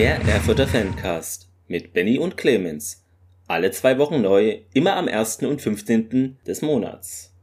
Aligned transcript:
Der 0.00 0.18
Erfurter 0.22 0.66
Fancast 0.66 1.50
mit 1.68 1.92
Benny 1.92 2.18
und 2.18 2.38
Clemens. 2.38 3.04
Alle 3.46 3.70
zwei 3.70 3.98
Wochen 3.98 4.22
neu, 4.22 4.60
immer 4.72 4.96
am 4.96 5.08
1. 5.08 5.42
und 5.42 5.60
15. 5.60 6.38
des 6.46 6.62
Monats. 6.62 7.34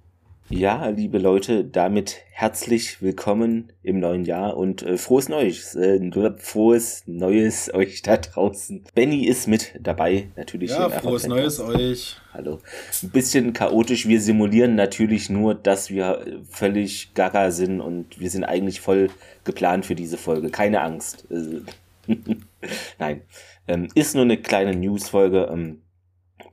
Ja, 0.49 0.87
liebe 0.87 1.19
Leute, 1.19 1.63
damit 1.63 2.17
herzlich 2.31 2.99
willkommen 2.99 3.71
im 3.83 3.99
neuen 3.99 4.25
Jahr 4.25 4.57
und 4.57 4.81
äh, 4.81 4.97
frohes 4.97 5.29
Neues, 5.29 5.75
äh, 5.75 5.99
frohes 6.39 7.03
Neues 7.05 7.71
euch 7.75 8.01
da 8.01 8.17
draußen. 8.17 8.85
Benny 8.95 9.27
ist 9.27 9.47
mit 9.47 9.75
dabei, 9.79 10.29
natürlich. 10.35 10.71
Ja, 10.71 10.89
frohes 10.89 11.27
Neues 11.27 11.59
euch. 11.59 12.15
Hallo. 12.33 12.57
Ein 13.03 13.09
bisschen 13.11 13.53
chaotisch, 13.53 14.07
wir 14.07 14.19
simulieren 14.19 14.73
natürlich 14.73 15.29
nur, 15.29 15.53
dass 15.53 15.91
wir 15.91 16.25
völlig 16.49 17.13
gaga 17.13 17.51
sind 17.51 17.81
und 17.81 18.19
wir 18.19 18.31
sind 18.31 18.45
eigentlich 18.45 18.81
voll 18.81 19.11
geplant 19.43 19.85
für 19.85 19.93
diese 19.93 20.17
Folge. 20.17 20.49
Keine 20.49 20.81
Angst. 20.81 21.27
Äh, 21.29 21.61
Nein, 22.99 23.21
ähm, 23.67 23.87
ist 23.95 24.15
nur 24.15 24.23
eine 24.23 24.37
kleine 24.37 24.75
News-Folge, 24.75 25.49
ähm, 25.51 25.81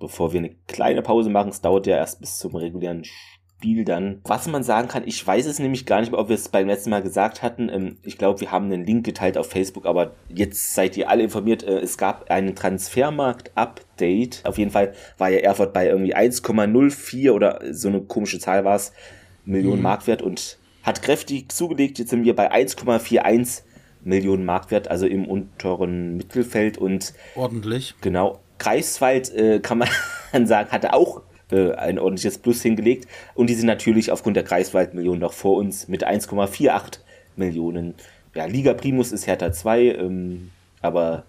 bevor 0.00 0.32
wir 0.32 0.38
eine 0.38 0.54
kleine 0.66 1.02
Pause 1.02 1.30
machen. 1.30 1.50
Es 1.50 1.60
dauert 1.60 1.86
ja 1.86 1.96
erst 1.96 2.20
bis 2.20 2.38
zum 2.38 2.54
regulären 2.56 3.04
Spiel 3.04 3.84
dann. 3.84 4.20
Was 4.24 4.46
man 4.46 4.62
sagen 4.62 4.88
kann, 4.88 5.04
ich 5.06 5.26
weiß 5.26 5.46
es 5.46 5.58
nämlich 5.58 5.86
gar 5.86 6.00
nicht 6.00 6.12
mehr, 6.12 6.20
ob 6.20 6.28
wir 6.28 6.34
es 6.34 6.48
beim 6.48 6.66
letzten 6.66 6.90
Mal 6.90 7.02
gesagt 7.02 7.42
hatten. 7.42 7.68
Ähm, 7.68 7.96
ich 8.02 8.18
glaube, 8.18 8.40
wir 8.40 8.50
haben 8.50 8.66
einen 8.66 8.84
Link 8.84 9.04
geteilt 9.04 9.38
auf 9.38 9.50
Facebook, 9.50 9.86
aber 9.86 10.14
jetzt 10.28 10.74
seid 10.74 10.96
ihr 10.96 11.08
alle 11.08 11.22
informiert. 11.22 11.62
Äh, 11.62 11.78
es 11.78 11.96
gab 11.96 12.30
einen 12.30 12.54
Transfermarkt-Update. 12.54 14.42
Auf 14.44 14.58
jeden 14.58 14.70
Fall 14.70 14.92
war 15.18 15.30
ja 15.30 15.38
Erfurt 15.38 15.72
bei 15.72 15.86
irgendwie 15.86 16.14
1,04 16.14 17.30
oder 17.30 17.60
so 17.70 17.88
eine 17.88 18.02
komische 18.02 18.38
Zahl 18.38 18.64
war 18.64 18.76
es, 18.76 18.92
Millionen 19.44 19.78
mhm. 19.78 19.84
Marktwert 19.84 20.22
und 20.22 20.58
hat 20.82 21.02
kräftig 21.02 21.50
zugelegt. 21.50 21.98
Jetzt 21.98 22.10
sind 22.10 22.24
wir 22.24 22.36
bei 22.36 22.52
1,41 22.52 23.62
Millionen 24.04 24.44
Marktwert, 24.44 24.88
also 24.88 25.06
im 25.06 25.26
unteren 25.26 26.16
Mittelfeld 26.16 26.78
und 26.78 27.14
ordentlich. 27.34 27.94
Genau. 28.00 28.40
Greifswald 28.58 29.34
äh, 29.34 29.60
kann 29.60 29.78
man 29.78 29.88
sagen, 30.46 30.70
hatte 30.70 30.92
auch 30.92 31.22
äh, 31.50 31.72
ein 31.72 31.98
ordentliches 31.98 32.38
Plus 32.38 32.62
hingelegt. 32.62 33.08
Und 33.34 33.48
die 33.48 33.54
sind 33.54 33.66
natürlich 33.66 34.10
aufgrund 34.10 34.36
der 34.36 34.44
Kreiswaldmillionen 34.44 35.20
noch 35.20 35.32
vor 35.32 35.56
uns 35.56 35.88
mit 35.88 36.06
1,48 36.06 36.98
Millionen. 37.36 37.94
Ja, 38.34 38.46
Liga 38.46 38.74
Primus 38.74 39.12
ist 39.12 39.26
Hertha 39.26 39.52
2, 39.52 39.82
ähm, 39.96 40.50
aber 40.80 41.24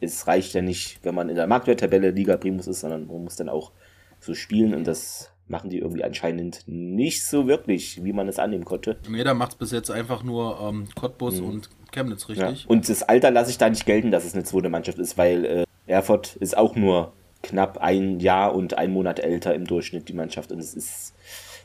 es 0.00 0.26
reicht 0.26 0.54
ja 0.54 0.62
nicht, 0.62 1.00
wenn 1.02 1.14
man 1.14 1.28
in 1.28 1.36
der 1.36 1.46
Marktwerttabelle 1.46 2.10
Liga 2.10 2.36
Primus 2.36 2.66
ist, 2.66 2.80
sondern 2.80 3.06
man 3.06 3.24
muss 3.24 3.36
dann 3.36 3.48
auch 3.48 3.72
so 4.20 4.34
spielen 4.34 4.74
und 4.74 4.86
das 4.86 5.30
machen 5.48 5.70
die 5.70 5.78
irgendwie 5.78 6.04
anscheinend 6.04 6.62
nicht 6.66 7.24
so 7.24 7.46
wirklich, 7.46 8.02
wie 8.04 8.12
man 8.12 8.28
es 8.28 8.38
annehmen 8.38 8.64
konnte. 8.64 8.96
Nee, 9.08 9.24
da 9.24 9.34
macht 9.34 9.52
es 9.52 9.58
bis 9.58 9.70
jetzt 9.70 9.90
einfach 9.90 10.22
nur 10.22 10.60
ähm, 10.60 10.88
Cottbus 10.94 11.40
mhm. 11.40 11.46
und 11.46 11.70
Chemnitz 11.92 12.28
richtig. 12.28 12.62
Ja. 12.64 12.68
Und 12.68 12.88
das 12.88 13.02
Alter 13.02 13.30
lasse 13.30 13.50
ich 13.50 13.58
da 13.58 13.68
nicht 13.68 13.86
gelten, 13.86 14.10
dass 14.10 14.24
es 14.24 14.34
eine 14.34 14.44
zweite 14.44 14.68
Mannschaft 14.68 14.98
ist, 14.98 15.16
weil 15.16 15.44
äh, 15.44 15.64
Erfurt 15.86 16.36
ist 16.36 16.56
auch 16.56 16.74
nur 16.74 17.12
knapp 17.42 17.78
ein 17.78 18.18
Jahr 18.18 18.54
und 18.54 18.74
ein 18.74 18.92
Monat 18.92 19.20
älter 19.20 19.54
im 19.54 19.66
Durchschnitt, 19.66 20.08
die 20.08 20.14
Mannschaft. 20.14 20.50
Und 20.50 20.58
es 20.58 20.74
ist 20.74 21.14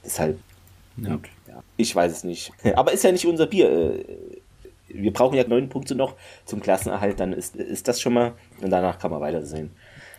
deshalb 0.05 0.39
ja. 0.97 1.09
gut. 1.09 1.29
Ja. 1.47 1.63
Ich 1.77 1.95
weiß 1.95 2.11
es 2.11 2.23
nicht. 2.23 2.51
Aber 2.75 2.91
ist 2.91 3.03
ja 3.03 3.11
nicht 3.11 3.25
unser 3.25 3.47
Bier. 3.47 3.69
Äh, 3.69 4.05
wir 4.93 5.13
brauchen 5.13 5.35
ja 5.35 5.47
neun 5.47 5.69
Punkte 5.69 5.95
noch 5.95 6.15
zum 6.45 6.59
Klassenerhalt, 6.59 7.19
dann 7.19 7.31
ist, 7.31 7.55
ist 7.55 7.87
das 7.87 8.01
schon 8.01 8.13
mal 8.13 8.33
und 8.61 8.69
danach 8.71 8.99
kann 8.99 9.09
man 9.09 9.21
weitersehen. 9.21 9.71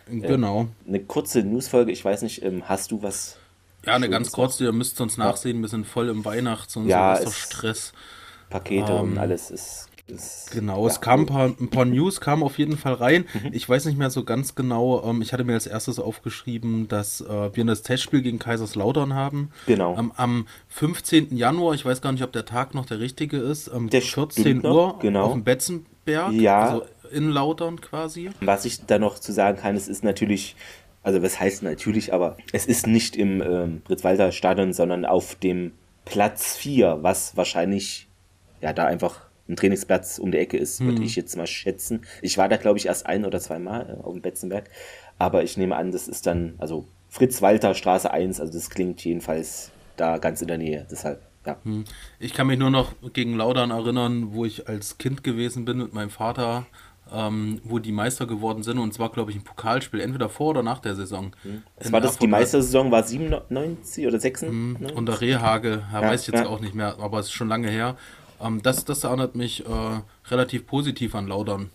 Genau. 0.07 0.63
Äh, 0.63 0.89
eine 0.89 0.99
kurze 0.99 1.43
Newsfolge, 1.43 1.91
ich 1.91 2.03
weiß 2.03 2.23
nicht, 2.23 2.43
ähm, 2.43 2.67
hast 2.67 2.91
du 2.91 3.03
was? 3.03 3.37
Ja, 3.85 3.95
eine 3.95 4.09
ganz 4.09 4.31
kurze, 4.31 4.63
ihr 4.63 4.71
müsst 4.71 5.01
uns 5.01 5.17
nachsehen, 5.17 5.61
wir 5.61 5.67
sind 5.67 5.85
voll 5.85 6.09
im 6.09 6.23
Weihnachts- 6.23 6.75
und 6.75 6.87
ja, 6.87 7.19
Stress. 7.29 7.93
Pakete 8.49 8.91
ähm, 8.91 9.13
und 9.13 9.17
alles 9.17 9.51
ist 9.51 9.89
genau, 10.51 10.85
ja. 10.85 10.91
es 10.91 11.01
kam 11.01 11.21
ein 11.21 11.25
paar, 11.25 11.45
ein 11.47 11.69
paar, 11.69 11.85
News 11.85 12.19
kamen 12.19 12.43
auf 12.43 12.57
jeden 12.57 12.77
Fall 12.77 12.93
rein. 12.93 13.25
Mhm. 13.33 13.49
Ich 13.53 13.67
weiß 13.67 13.85
nicht 13.85 13.97
mehr 13.97 14.09
so 14.09 14.23
ganz 14.23 14.53
genau. 14.55 15.03
Ähm, 15.03 15.21
ich 15.21 15.33
hatte 15.33 15.43
mir 15.43 15.53
als 15.53 15.65
erstes 15.65 15.99
aufgeschrieben, 15.99 16.87
dass 16.87 17.21
äh, 17.21 17.55
wir 17.55 17.65
das 17.65 17.83
Testspiel 17.83 18.21
gegen 18.21 18.39
Kaiserslautern 18.39 19.13
haben. 19.13 19.49
Genau. 19.65 19.97
Ähm, 19.97 20.11
am 20.15 20.47
15. 20.67 21.35
Januar, 21.35 21.73
ich 21.73 21.85
weiß 21.85 22.01
gar 22.01 22.11
nicht, 22.11 22.23
ob 22.23 22.31
der 22.31 22.45
Tag 22.45 22.73
noch 22.73 22.85
der 22.85 22.99
richtige 22.99 23.37
ist, 23.37 23.69
um 23.69 23.89
der 23.89 24.01
14 24.01 24.65
Uhr 24.65 24.99
genau. 24.99 25.23
auf 25.23 25.33
dem 25.33 25.43
Betzenberg. 25.43 26.33
Ja. 26.33 26.59
Also 26.59 26.83
in 27.11 27.29
Lautern 27.29 27.79
quasi. 27.79 28.31
Was 28.41 28.65
ich 28.65 28.85
da 28.85 28.99
noch 28.99 29.19
zu 29.19 29.31
sagen 29.31 29.59
kann, 29.59 29.75
es 29.75 29.87
ist 29.87 30.03
natürlich 30.03 30.55
also 31.03 31.21
was 31.21 31.39
heißt 31.39 31.63
natürlich, 31.63 32.13
aber 32.13 32.37
es 32.51 32.65
ist 32.65 32.87
nicht 32.87 33.15
im 33.15 33.41
ähm, 33.41 33.81
Fritz-Walter-Stadion, 33.85 34.73
sondern 34.73 35.05
auf 35.05 35.35
dem 35.35 35.73
Platz 36.05 36.55
4, 36.55 36.99
was 37.01 37.37
wahrscheinlich 37.37 38.07
ja 38.61 38.73
da 38.73 38.85
einfach 38.85 39.27
ein 39.49 39.57
Trainingsplatz 39.57 40.19
um 40.19 40.31
die 40.31 40.37
Ecke 40.37 40.57
ist, 40.57 40.79
würde 40.79 40.97
hm. 40.97 41.03
ich 41.03 41.15
jetzt 41.15 41.35
mal 41.35 41.47
schätzen. 41.47 42.05
Ich 42.21 42.37
war 42.37 42.47
da, 42.47 42.55
glaube 42.55 42.77
ich, 42.77 42.85
erst 42.85 43.05
ein 43.05 43.25
oder 43.25 43.39
zwei 43.39 43.59
Mal 43.59 43.97
äh, 43.99 44.03
auf 44.03 44.13
dem 44.13 44.21
Betzenberg, 44.21 44.69
aber 45.19 45.43
ich 45.43 45.57
nehme 45.57 45.75
an, 45.75 45.91
das 45.91 46.07
ist 46.07 46.25
dann, 46.25 46.55
also 46.59 46.87
Fritz-Walter 47.09 47.75
Straße 47.75 48.09
1, 48.09 48.39
also 48.39 48.53
das 48.53 48.69
klingt 48.69 49.03
jedenfalls 49.03 49.71
da 49.97 50.17
ganz 50.17 50.41
in 50.41 50.47
der 50.47 50.57
Nähe, 50.57 50.87
deshalb. 50.89 51.21
Ja. 51.45 51.57
Hm. 51.63 51.83
Ich 52.19 52.33
kann 52.33 52.47
mich 52.47 52.57
nur 52.57 52.71
noch 52.71 52.95
gegen 53.11 53.35
Laudern 53.35 53.71
erinnern, 53.71 54.33
wo 54.33 54.45
ich 54.45 54.69
als 54.69 54.97
Kind 54.97 55.25
gewesen 55.25 55.65
bin 55.65 55.77
mit 55.77 55.93
meinem 55.93 56.09
Vater, 56.09 56.65
ähm, 57.13 57.61
wo 57.63 57.79
die 57.79 57.91
Meister 57.91 58.25
geworden 58.25 58.63
sind. 58.63 58.79
Und 58.79 58.93
zwar, 58.93 59.09
glaube 59.09 59.31
ich, 59.31 59.37
ein 59.37 59.43
Pokalspiel, 59.43 59.99
entweder 60.01 60.29
vor 60.29 60.49
oder 60.49 60.63
nach 60.63 60.79
der 60.79 60.95
Saison. 60.95 61.31
Hm. 61.43 61.63
Es 61.77 61.91
war 61.91 62.01
das, 62.01 62.17
die 62.17 62.27
Meistersaison 62.27 62.91
war 62.91 63.03
97 63.03 64.07
oder 64.07 64.19
96? 64.19 64.89
Hm. 64.89 64.97
Unter 64.97 65.21
Rehage, 65.21 65.83
ja, 65.93 66.01
weiß 66.01 66.21
ich 66.21 66.27
jetzt 66.33 66.43
ja. 66.43 66.47
auch 66.47 66.59
nicht 66.59 66.73
mehr, 66.73 66.97
aber 66.99 67.19
es 67.19 67.27
ist 67.27 67.33
schon 67.33 67.47
lange 67.47 67.69
her. 67.69 67.95
Ähm, 68.41 68.61
das, 68.63 68.83
das 68.83 69.03
erinnert 69.03 69.35
mich 69.35 69.65
äh, 69.65 70.01
relativ 70.29 70.65
positiv 70.65 71.15
an 71.15 71.27
Laudern. 71.27 71.69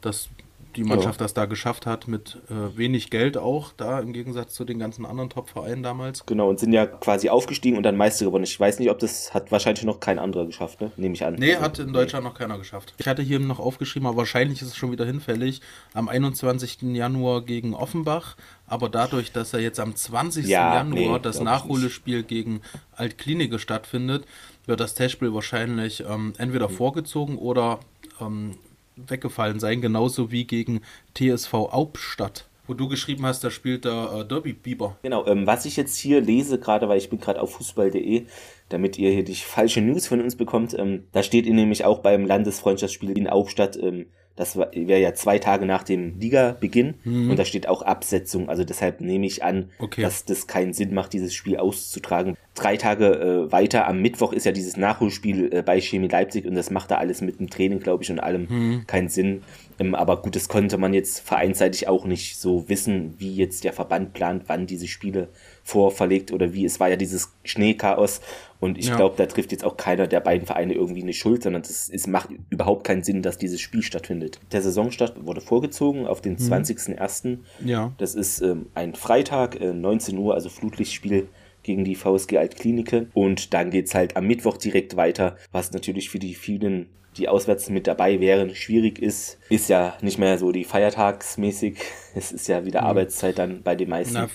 Dass 0.00 0.28
die 0.78 0.84
Mannschaft 0.84 1.20
ja. 1.20 1.24
das 1.24 1.34
da 1.34 1.46
geschafft 1.46 1.86
hat 1.86 2.06
mit 2.06 2.38
äh, 2.48 2.76
wenig 2.76 3.10
Geld 3.10 3.36
auch, 3.36 3.72
da 3.76 3.98
im 3.98 4.12
Gegensatz 4.12 4.54
zu 4.54 4.64
den 4.64 4.78
ganzen 4.78 5.04
anderen 5.04 5.28
Top-Vereinen 5.28 5.82
damals. 5.82 6.24
Genau, 6.24 6.48
und 6.48 6.60
sind 6.60 6.72
ja 6.72 6.86
quasi 6.86 7.28
aufgestiegen 7.28 7.76
und 7.76 7.82
dann 7.82 7.96
Meister 7.96 8.26
geworden. 8.26 8.44
Ich 8.44 8.58
weiß 8.58 8.78
nicht, 8.78 8.88
ob 8.88 9.00
das 9.00 9.34
hat 9.34 9.50
wahrscheinlich 9.50 9.84
noch 9.84 9.98
kein 9.98 10.20
anderer 10.20 10.46
geschafft, 10.46 10.80
ne? 10.80 10.92
nehme 10.96 11.14
ich 11.14 11.24
an. 11.24 11.34
Nee, 11.34 11.54
also, 11.54 11.64
hat 11.64 11.78
in 11.80 11.92
Deutschland 11.92 12.24
nee. 12.24 12.30
noch 12.30 12.38
keiner 12.38 12.58
geschafft. 12.58 12.94
Ich 12.96 13.08
hatte 13.08 13.22
hier 13.22 13.40
noch 13.40 13.58
aufgeschrieben, 13.58 14.06
aber 14.06 14.18
wahrscheinlich 14.18 14.62
ist 14.62 14.68
es 14.68 14.76
schon 14.76 14.92
wieder 14.92 15.04
hinfällig, 15.04 15.60
am 15.94 16.08
21. 16.08 16.82
Januar 16.82 17.42
gegen 17.42 17.74
Offenbach, 17.74 18.36
aber 18.68 18.88
dadurch, 18.88 19.32
dass 19.32 19.52
er 19.52 19.60
jetzt 19.60 19.80
am 19.80 19.96
20. 19.96 20.46
Ja, 20.46 20.76
Januar 20.76 21.18
nee, 21.18 21.18
das 21.20 21.40
Nachholespiel 21.40 22.22
gegen 22.22 22.60
Altklinike 22.94 23.58
stattfindet, 23.58 24.26
wird 24.66 24.78
das 24.78 24.94
Testspiel 24.94 25.34
wahrscheinlich 25.34 26.04
ähm, 26.08 26.34
entweder 26.38 26.68
mhm. 26.68 26.74
vorgezogen 26.74 27.36
oder 27.36 27.80
ähm, 28.20 28.58
weggefallen 29.06 29.60
sein, 29.60 29.80
genauso 29.80 30.30
wie 30.30 30.44
gegen 30.44 30.80
TSV 31.14 31.52
Hauptstadt. 31.52 32.48
Wo 32.66 32.74
du 32.74 32.86
geschrieben 32.86 33.24
hast, 33.24 33.42
da 33.42 33.50
spielt 33.50 33.86
der 33.86 34.12
äh, 34.12 34.24
Derby 34.26 34.52
Biber. 34.52 34.98
Genau, 35.02 35.26
ähm, 35.26 35.46
was 35.46 35.64
ich 35.64 35.76
jetzt 35.76 35.96
hier 35.96 36.20
lese, 36.20 36.58
gerade 36.58 36.86
weil 36.88 36.98
ich 36.98 37.08
bin 37.08 37.18
gerade 37.18 37.40
auf 37.40 37.52
fußball.de, 37.52 38.26
damit 38.68 38.98
ihr 38.98 39.10
hier 39.10 39.24
die 39.24 39.34
falsche 39.34 39.80
News 39.80 40.06
von 40.06 40.20
uns 40.20 40.36
bekommt, 40.36 40.78
ähm, 40.78 41.04
da 41.12 41.22
steht 41.22 41.46
ihr 41.46 41.54
nämlich 41.54 41.86
auch 41.86 42.00
beim 42.00 42.26
Landesfreundschaftsspiel 42.26 43.16
in 43.16 43.30
Hauptstadt, 43.30 43.78
ähm, 43.82 44.06
das 44.38 44.56
wäre 44.56 45.00
ja 45.00 45.14
zwei 45.14 45.40
Tage 45.40 45.66
nach 45.66 45.82
dem 45.82 46.20
Liga-Beginn 46.20 46.94
mhm. 47.02 47.30
und 47.30 47.38
da 47.38 47.44
steht 47.44 47.68
auch 47.68 47.82
Absetzung. 47.82 48.48
Also 48.48 48.62
deshalb 48.62 49.00
nehme 49.00 49.26
ich 49.26 49.42
an, 49.42 49.70
okay. 49.80 50.00
dass 50.00 50.24
das 50.24 50.46
keinen 50.46 50.72
Sinn 50.72 50.94
macht, 50.94 51.12
dieses 51.12 51.34
Spiel 51.34 51.56
auszutragen. 51.56 52.36
Drei 52.54 52.76
Tage 52.76 53.06
äh, 53.48 53.52
weiter, 53.52 53.88
am 53.88 54.00
Mittwoch 54.00 54.32
ist 54.32 54.46
ja 54.46 54.52
dieses 54.52 54.76
Nachholspiel 54.76 55.52
äh, 55.52 55.62
bei 55.62 55.80
Chemie 55.80 56.06
Leipzig 56.06 56.46
und 56.46 56.54
das 56.54 56.70
macht 56.70 56.92
da 56.92 56.98
alles 56.98 57.20
mit 57.20 57.40
dem 57.40 57.50
Training, 57.50 57.80
glaube 57.80 58.04
ich, 58.04 58.12
und 58.12 58.20
allem 58.20 58.46
mhm. 58.48 58.86
keinen 58.86 59.08
Sinn. 59.08 59.42
Ähm, 59.78 59.94
aber 59.94 60.22
gut, 60.22 60.36
das 60.36 60.48
konnte 60.48 60.78
man 60.78 60.94
jetzt 60.94 61.20
vereinsseitig 61.20 61.88
auch 61.88 62.04
nicht 62.04 62.38
so 62.38 62.68
wissen, 62.68 63.14
wie 63.18 63.34
jetzt 63.34 63.64
der 63.64 63.72
Verband 63.72 64.12
plant, 64.12 64.44
wann 64.46 64.66
diese 64.66 64.88
Spiele 64.88 65.28
vorverlegt 65.62 66.32
oder 66.32 66.52
wie. 66.52 66.64
Es 66.64 66.80
war 66.80 66.88
ja 66.88 66.96
dieses 66.96 67.32
Schneechaos 67.44 68.20
und 68.60 68.78
ich 68.78 68.88
ja. 68.88 68.96
glaube, 68.96 69.14
da 69.16 69.26
trifft 69.26 69.52
jetzt 69.52 69.64
auch 69.64 69.76
keiner 69.76 70.06
der 70.06 70.20
beiden 70.20 70.46
Vereine 70.46 70.74
irgendwie 70.74 71.02
eine 71.02 71.12
Schuld, 71.12 71.42
sondern 71.42 71.62
es, 71.62 71.88
es 71.88 72.06
macht 72.06 72.30
überhaupt 72.50 72.84
keinen 72.84 73.04
Sinn, 73.04 73.22
dass 73.22 73.38
dieses 73.38 73.60
Spiel 73.60 73.82
stattfindet. 73.82 74.40
Der 74.52 74.62
Saisonstart 74.62 75.24
wurde 75.26 75.40
vorgezogen 75.40 76.06
auf 76.06 76.20
den 76.20 76.32
mhm. 76.34 76.52
20.01. 76.52 77.38
Ja. 77.64 77.92
Das 77.98 78.14
ist 78.14 78.40
ähm, 78.40 78.66
ein 78.74 78.94
Freitag, 78.94 79.60
äh, 79.60 79.72
19 79.72 80.18
Uhr, 80.18 80.34
also 80.34 80.48
Flutlichtspiel 80.48 81.28
gegen 81.62 81.84
die 81.84 81.94
VSG 81.94 82.38
Altklinike. 82.38 83.08
Und 83.12 83.54
dann 83.54 83.70
geht 83.70 83.86
es 83.86 83.94
halt 83.94 84.16
am 84.16 84.26
Mittwoch 84.26 84.56
direkt 84.56 84.96
weiter, 84.96 85.36
was 85.52 85.72
natürlich 85.72 86.10
für 86.10 86.18
die 86.18 86.34
vielen, 86.34 86.86
die 87.18 87.28
auswärts 87.28 87.68
mit 87.68 87.86
dabei 87.86 88.20
wären, 88.20 88.54
schwierig 88.54 88.98
ist. 88.98 89.38
Ist 89.50 89.68
ja 89.68 89.96
nicht 90.00 90.18
mehr 90.18 90.38
so 90.38 90.52
die 90.52 90.64
feiertagsmäßig. 90.64 91.78
Es 92.14 92.32
ist 92.32 92.48
ja 92.48 92.64
wieder 92.64 92.80
mhm. 92.80 92.86
Arbeitszeit 92.88 93.38
dann 93.38 93.62
bei 93.62 93.76
den 93.76 93.90
meisten. 93.90 94.14
Na, 94.14 94.28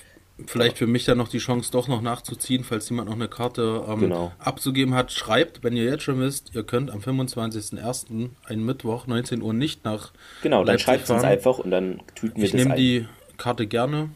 Vielleicht 0.48 0.80
für 0.80 0.88
mich 0.88 1.06
dann 1.06 1.20
noch 1.20 1.28
die 1.28 1.38
Chance, 1.38 1.72
doch 1.72 1.88
noch 1.88 2.02
nachzuziehen, 2.02 2.64
falls 2.64 2.90
jemand 2.90 3.08
noch 3.08 3.16
eine 3.16 3.28
Karte 3.28 3.86
ähm, 3.88 4.00
genau. 4.00 4.32
abzugeben 4.40 4.96
hat. 4.96 5.12
Schreibt, 5.12 5.64
wenn 5.64 5.76
ihr 5.76 5.84
jetzt 5.84 6.04
schon 6.04 6.20
wisst, 6.20 6.56
ihr 6.56 6.64
könnt 6.64 6.90
am 6.90 7.00
25.01., 7.00 8.30
einen 8.46 8.66
Mittwoch, 8.66 9.06
19 9.06 9.44
Uhr 9.44 9.54
nicht 9.54 9.86
nach. 9.86 10.12
Genau, 10.42 10.64
dann 10.64 10.80
schreibt 10.80 11.04
es 11.04 11.12
uns 11.12 11.24
einfach 11.24 11.60
und 11.60 11.70
dann 11.70 12.02
tüten 12.16 12.38
wir 12.38 12.46
ich 12.46 12.52
das 12.52 12.62
Ich 12.62 12.68
nehme 12.68 12.76
die 12.76 13.06
Karte 13.38 13.68
gerne. 13.68 14.10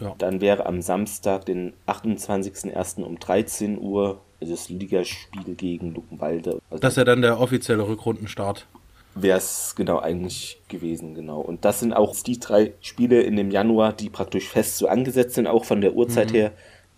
Ja. 0.00 0.14
Dann 0.18 0.40
wäre 0.40 0.66
am 0.66 0.80
Samstag, 0.80 1.44
den 1.46 1.72
28.01. 1.86 3.02
um 3.02 3.18
13 3.18 3.78
Uhr 3.78 4.20
das 4.46 4.68
Ligaspiel 4.68 5.54
gegen 5.54 5.94
Luckenwalde. 5.94 6.60
Also 6.70 6.80
das 6.80 6.94
ist 6.94 6.96
ja 6.98 7.04
dann 7.04 7.22
der 7.22 7.40
offizielle 7.40 7.86
Rückrundenstart. 7.86 8.66
wäre 9.14 9.38
es 9.38 9.74
genau 9.76 9.98
eigentlich 9.98 10.60
gewesen, 10.68 11.14
genau. 11.14 11.40
Und 11.40 11.64
das 11.64 11.80
sind 11.80 11.92
auch 11.92 12.14
die 12.16 12.40
drei 12.40 12.72
Spiele 12.80 13.22
in 13.22 13.36
dem 13.36 13.50
Januar, 13.50 13.92
die 13.92 14.10
praktisch 14.10 14.48
fest 14.48 14.78
so 14.78 14.88
angesetzt 14.88 15.34
sind, 15.34 15.46
auch 15.46 15.64
von 15.64 15.80
der 15.80 15.94
Uhrzeit 15.94 16.30
mhm. 16.30 16.36
her. 16.36 16.52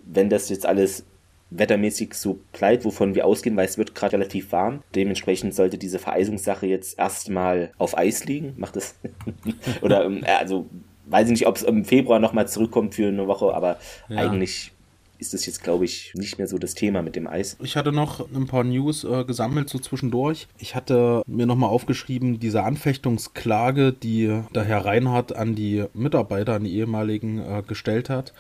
Wenn 0.04 0.31
das 0.31 0.48
jetzt 0.48 0.66
alles 0.66 1.04
wettermäßig 1.50 2.14
so 2.14 2.40
bleibt, 2.52 2.84
wovon 2.84 3.14
wir 3.14 3.26
ausgehen, 3.26 3.56
weil 3.56 3.66
es 3.66 3.78
wird 3.78 3.94
gerade 3.94 4.14
relativ 4.14 4.52
warm. 4.52 4.82
Dementsprechend 4.94 5.54
sollte 5.54 5.78
diese 5.78 5.99
Vereisungssache 5.99 6.66
jetzt 6.66 6.99
erstmal 6.99 7.70
auf 7.78 7.96
Eis 7.96 8.25
liegen. 8.25 8.54
Macht 8.56 8.76
es. 8.76 8.96
Oder, 9.82 10.04
ähm, 10.04 10.25
also, 10.26 10.66
weiß 11.06 11.26
ich 11.26 11.32
nicht, 11.32 11.46
ob 11.46 11.56
es 11.56 11.62
im 11.62 11.84
Februar 11.84 12.19
nochmal 12.19 12.49
zurückkommt 12.49 12.94
für 12.94 13.08
eine 13.08 13.28
Woche, 13.28 13.54
aber 13.54 13.78
ja. 14.08 14.16
eigentlich 14.19 14.72
ist 15.18 15.34
das 15.34 15.46
jetzt, 15.46 15.62
glaube 15.62 15.84
ich, 15.84 16.12
nicht 16.14 16.38
mehr 16.38 16.46
so 16.46 16.58
das 16.58 16.74
Thema 16.74 17.02
mit 17.02 17.16
dem 17.16 17.26
Eis. 17.26 17.56
Ich 17.62 17.76
hatte 17.76 17.92
noch 17.92 18.26
ein 18.32 18.46
paar 18.46 18.64
News 18.64 19.04
äh, 19.04 19.24
gesammelt, 19.24 19.68
so 19.68 19.78
zwischendurch. 19.78 20.48
Ich 20.58 20.74
hatte 20.74 21.22
mir 21.26 21.46
nochmal 21.46 21.70
aufgeschrieben, 21.70 22.38
diese 22.38 22.62
Anfechtungsklage, 22.62 23.92
die 23.92 24.42
der 24.54 24.64
Herr 24.64 24.84
Reinhardt 24.84 25.34
an 25.34 25.54
die 25.54 25.84
Mitarbeiter, 25.94 26.54
an 26.54 26.64
die 26.64 26.74
ehemaligen 26.74 27.38
äh, 27.38 27.62
gestellt 27.66 28.10
hat, 28.10 28.32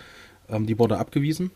ähm, 0.48 0.66
die 0.66 0.78
wurde 0.78 0.98
abgewiesen. 0.98 1.50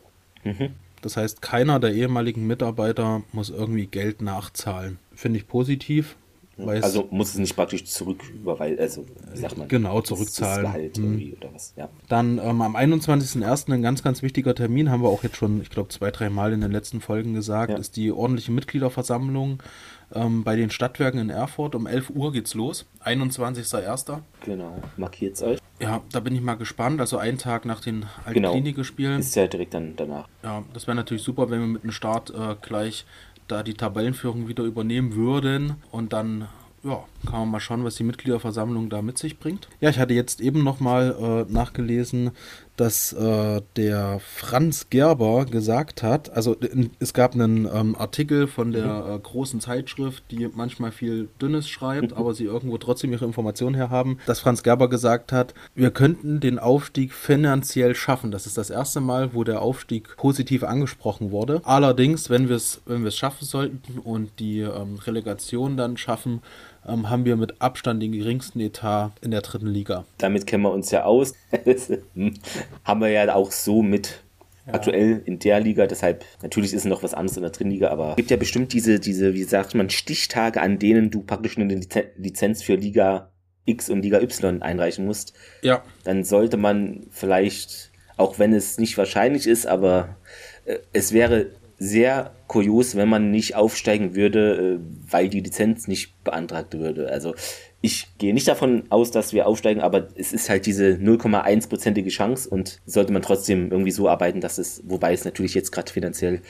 Mhm. 0.45 0.71
Das 1.03 1.17
heißt, 1.17 1.41
keiner 1.41 1.81
der 1.81 1.93
ehemaligen 1.93 2.47
Mitarbeiter 2.47 3.23
muss 3.33 3.51
irgendwie 3.51 3.87
Geld 3.87 4.21
nachzahlen. 4.23 4.99
Finde 5.15 5.39
ich 5.39 5.49
positiv. 5.49 6.17
Also 6.69 7.09
muss 7.11 7.31
es 7.31 7.39
nicht 7.39 7.57
praktisch 7.57 7.85
zurücküberweisen, 7.85 8.79
also 8.79 9.07
wie 9.33 9.39
sagt 9.39 9.59
man? 9.59 9.69
Genau, 9.69 10.01
zurückzahlen. 10.01 10.65
Das 10.65 10.73
Gehalt 10.73 10.97
hm. 10.97 11.35
oder 11.39 11.55
was, 11.55 11.75
ja. 11.77 11.89
Dann 12.09 12.39
ähm, 12.39 12.63
am 12.63 12.77
21.01. 12.77 13.73
ein 13.73 13.83
ganz, 13.83 14.03
ganz 14.03 14.23
wichtiger 14.23 14.55
Termin, 14.55 14.91
haben 14.91 15.03
wir 15.03 15.09
auch 15.09 15.23
jetzt 15.23 15.37
schon, 15.37 15.61
ich 15.61 15.71
glaube, 15.71 15.89
zwei, 15.89 16.11
drei 16.11 16.31
Mal 16.31 16.53
in 16.53 16.61
den 16.61 16.73
letzten 16.73 17.01
Folgen 17.01 17.35
gesagt, 17.35 17.73
ja. 17.73 17.79
ist 17.79 17.97
die 17.97 18.13
ordentliche 18.13 18.53
Mitgliederversammlung 18.53 19.63
ähm, 20.15 20.45
bei 20.45 20.57
den 20.57 20.71
Stadtwerken 20.71 21.21
in 21.21 21.31
Erfurt. 21.31 21.75
Um 21.75 21.87
11 21.87 22.11
Uhr 22.11 22.33
geht's 22.33 22.55
los, 22.55 22.87
21.01. 23.05 24.21
Genau, 24.45 24.83
markiert's 24.97 25.43
euch. 25.43 25.59
Ja, 25.81 26.03
da 26.13 26.21
bin 26.21 26.35
ich 26.35 26.43
mal 26.43 26.55
gespannt. 26.55 27.01
Also 27.01 27.17
einen 27.17 27.39
Tag 27.39 27.65
nach 27.65 27.81
den 27.81 28.05
alten 28.25 28.35
genau. 28.35 28.53
Klinik-Spielen. 28.53 29.21
Ist 29.21 29.35
ja 29.35 29.47
direkt 29.47 29.75
dann 29.75 29.95
danach. 29.97 30.29
Ja, 30.43 30.63
das 30.75 30.87
wäre 30.87 30.95
natürlich 30.95 31.23
super, 31.23 31.51
wenn 31.51 31.61
wir 31.61 31.67
mit 31.67 31.85
dem 31.85 31.93
Start 31.93 32.31
äh, 32.31 32.57
gleich 32.61 33.07
da 33.51 33.63
die 33.63 33.75
Tabellenführung 33.75 34.49
wieder 34.49 34.65
übernehmen 34.65 35.15
würden 35.15 35.75
und 35.91 36.13
dann 36.13 36.49
ja, 36.83 37.05
kann 37.27 37.41
man 37.41 37.51
mal 37.51 37.61
schauen, 37.61 37.85
was 37.85 37.97
die 37.97 38.05
Mitgliederversammlung 38.05 38.89
da 38.89 39.03
mit 39.03 39.19
sich 39.19 39.39
bringt. 39.39 39.69
Ja, 39.81 39.91
ich 39.91 39.99
hatte 39.99 40.15
jetzt 40.15 40.41
eben 40.41 40.65
nochmal 40.65 41.47
äh, 41.49 41.53
nachgelesen, 41.53 42.31
dass 42.81 43.13
äh, 43.13 43.61
der 43.77 44.21
Franz 44.21 44.89
Gerber 44.89 45.45
gesagt 45.45 46.03
hat, 46.03 46.31
also 46.31 46.57
es 46.99 47.13
gab 47.13 47.35
einen 47.35 47.69
ähm, 47.71 47.95
Artikel 47.95 48.47
von 48.47 48.73
der 48.73 49.05
mhm. 49.05 49.13
äh, 49.17 49.19
großen 49.19 49.61
Zeitschrift, 49.61 50.25
die 50.31 50.49
manchmal 50.55 50.91
viel 50.91 51.29
Dünnes 51.43 51.69
schreibt, 51.69 52.15
aber 52.15 52.33
sie 52.33 52.45
irgendwo 52.45 52.79
trotzdem 52.79 53.13
ihre 53.13 53.27
Informationen 53.27 53.75
herhaben, 53.75 54.19
dass 54.25 54.41
Franz 54.41 54.63
Gerber 54.63 54.89
gesagt 54.89 55.31
hat, 55.31 55.53
wir 55.75 55.91
könnten 55.91 56.41
den 56.41 56.59
Aufstieg 56.59 57.13
finanziell 57.13 57.95
schaffen. 57.95 58.31
Das 58.31 58.47
ist 58.47 58.57
das 58.57 58.71
erste 58.71 59.01
Mal, 59.01 59.35
wo 59.35 59.45
der 59.45 59.61
Aufstieg 59.61 60.17
positiv 60.17 60.65
angesprochen 60.65 61.33
wurde. 61.33 61.61
Allerdings, 61.65 62.31
wenn 62.31 62.49
wir 62.49 62.57
es 62.57 62.81
wenn 62.87 63.11
schaffen 63.11 63.45
sollten 63.45 63.99
und 63.99 64.31
die 64.39 64.61
ähm, 64.61 64.99
Relegation 65.05 65.77
dann 65.77 65.99
schaffen, 65.99 66.41
ähm, 66.87 67.11
haben 67.11 67.25
wir 67.25 67.37
mit 67.37 67.61
Abstand 67.61 68.03
den 68.03 68.13
geringsten 68.13 68.61
Etat 68.61 69.13
in 69.21 69.31
der 69.31 69.43
dritten 69.43 69.67
Liga. 69.67 70.05
Damit 70.19 70.47
kennen 70.47 70.63
wir 70.63 70.73
uns 70.73 70.91
ja 70.91 71.05
aus. 71.05 71.35
haben 72.85 73.01
wir 73.01 73.09
ja 73.09 73.35
auch 73.35 73.51
so 73.53 73.83
mit 73.83 74.21
ja. 74.67 74.75
aktuell 74.75 75.23
in 75.25 75.39
der 75.39 75.61
Liga. 75.61 75.87
Deshalb, 75.87 76.25
natürlich 76.43 76.73
ist 76.73 76.81
es 76.81 76.85
noch 76.87 77.03
was 77.03 77.15
anderes 77.15 77.37
in 77.37 77.43
der 77.43 77.53
dritten 77.53 77.71
Liga, 77.71 77.91
aber 77.91 78.11
es 78.11 78.17
gibt 78.17 78.31
ja 78.31 78.37
bestimmt 78.37 78.73
diese, 78.73 79.01
diese, 79.01 79.35
wie 79.35 79.45
sagt 79.45 79.75
man, 79.75 79.91
Stichtage, 79.91 80.61
an 80.61 80.79
denen 80.79 81.11
du 81.11 81.23
praktisch 81.23 81.59
eine 81.59 81.81
Lizenz 82.17 82.63
für 82.63 82.75
Liga 82.75 83.31
X 83.67 83.91
und 83.91 84.03
Liga 84.03 84.21
Y 84.21 84.63
einreichen 84.63 85.07
musst. 85.07 85.35
Ja. 85.63 85.85
Dann 86.05 86.25
sollte 86.25 86.57
man 86.57 87.07
vielleicht, 87.11 87.91
auch 88.17 88.39
wenn 88.39 88.53
es 88.53 88.79
nicht 88.79 88.97
wahrscheinlich 88.97 89.47
ist, 89.47 89.67
aber 89.67 90.17
äh, 90.65 90.79
es 90.93 91.13
wäre 91.13 91.49
sehr 91.83 92.33
kurios, 92.47 92.95
wenn 92.95 93.09
man 93.09 93.31
nicht 93.31 93.57
aufsteigen 93.57 94.15
würde, 94.15 94.79
äh, 94.79 95.11
weil 95.11 95.31
die 95.31 95.41
Lizenz 95.41 95.89
nicht 95.89 96.23
beantragt 96.23 96.79
würde. 96.79 97.11
Also 97.11 97.35
ich 97.81 98.09
gehe 98.19 98.35
nicht 98.35 98.47
davon 98.47 98.85
aus, 98.91 99.11
dass 99.11 99.33
wir 99.33 99.47
aufsteigen, 99.47 99.81
aber 99.81 100.09
es 100.15 100.35
ist 100.35 100.51
halt 100.51 100.67
diese 100.67 100.99
0,1-prozentige 101.01 102.11
Chance 102.11 102.51
und 102.51 102.81
sollte 102.85 103.15
man 103.15 103.23
trotzdem 103.23 103.71
irgendwie 103.71 103.93
so 103.93 104.11
arbeiten, 104.11 104.43
dass 104.43 104.59
es, 104.59 104.83
wobei 104.85 105.15
es 105.15 105.25
natürlich 105.25 105.55
jetzt 105.55 105.73
gerade 105.73 105.91
finanziell. 105.91 106.43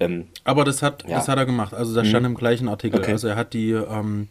Ähm, 0.00 0.28
aber 0.44 0.64
das 0.64 0.82
hat, 0.82 1.04
ja. 1.06 1.16
das 1.16 1.28
hat 1.28 1.36
er 1.36 1.44
gemacht. 1.44 1.74
Also 1.74 1.94
das 1.94 2.08
stand 2.08 2.24
mhm. 2.24 2.32
im 2.32 2.38
gleichen 2.38 2.68
Artikel. 2.68 3.00
Okay. 3.00 3.12
Also 3.12 3.28
er 3.28 3.36
hat 3.36 3.52
die, 3.52 3.72
ähm, 3.72 4.28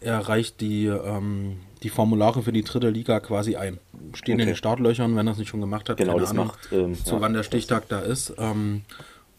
er 0.00 0.20
reicht 0.20 0.62
die, 0.62 0.86
ähm, 0.86 1.58
die 1.82 1.90
Formulare 1.90 2.42
für 2.42 2.52
die 2.52 2.64
dritte 2.64 2.88
Liga 2.88 3.20
quasi 3.20 3.56
ein. 3.56 3.78
Stehen 4.14 4.36
okay. 4.36 4.42
in 4.42 4.48
den 4.48 4.56
Startlöchern, 4.56 5.14
wenn 5.14 5.26
er 5.26 5.32
es 5.32 5.38
nicht 5.38 5.50
schon 5.50 5.60
gemacht 5.60 5.90
hat. 5.90 5.98
Genau, 5.98 6.18
das 6.18 6.30
Ahnung, 6.30 6.46
macht. 6.46 6.72
Ähm, 6.72 6.94
zu 6.94 7.16
ja, 7.16 7.20
wann 7.20 7.34
der 7.34 7.42
Stichtag 7.42 7.88
da 7.88 8.00
ist. 8.00 8.32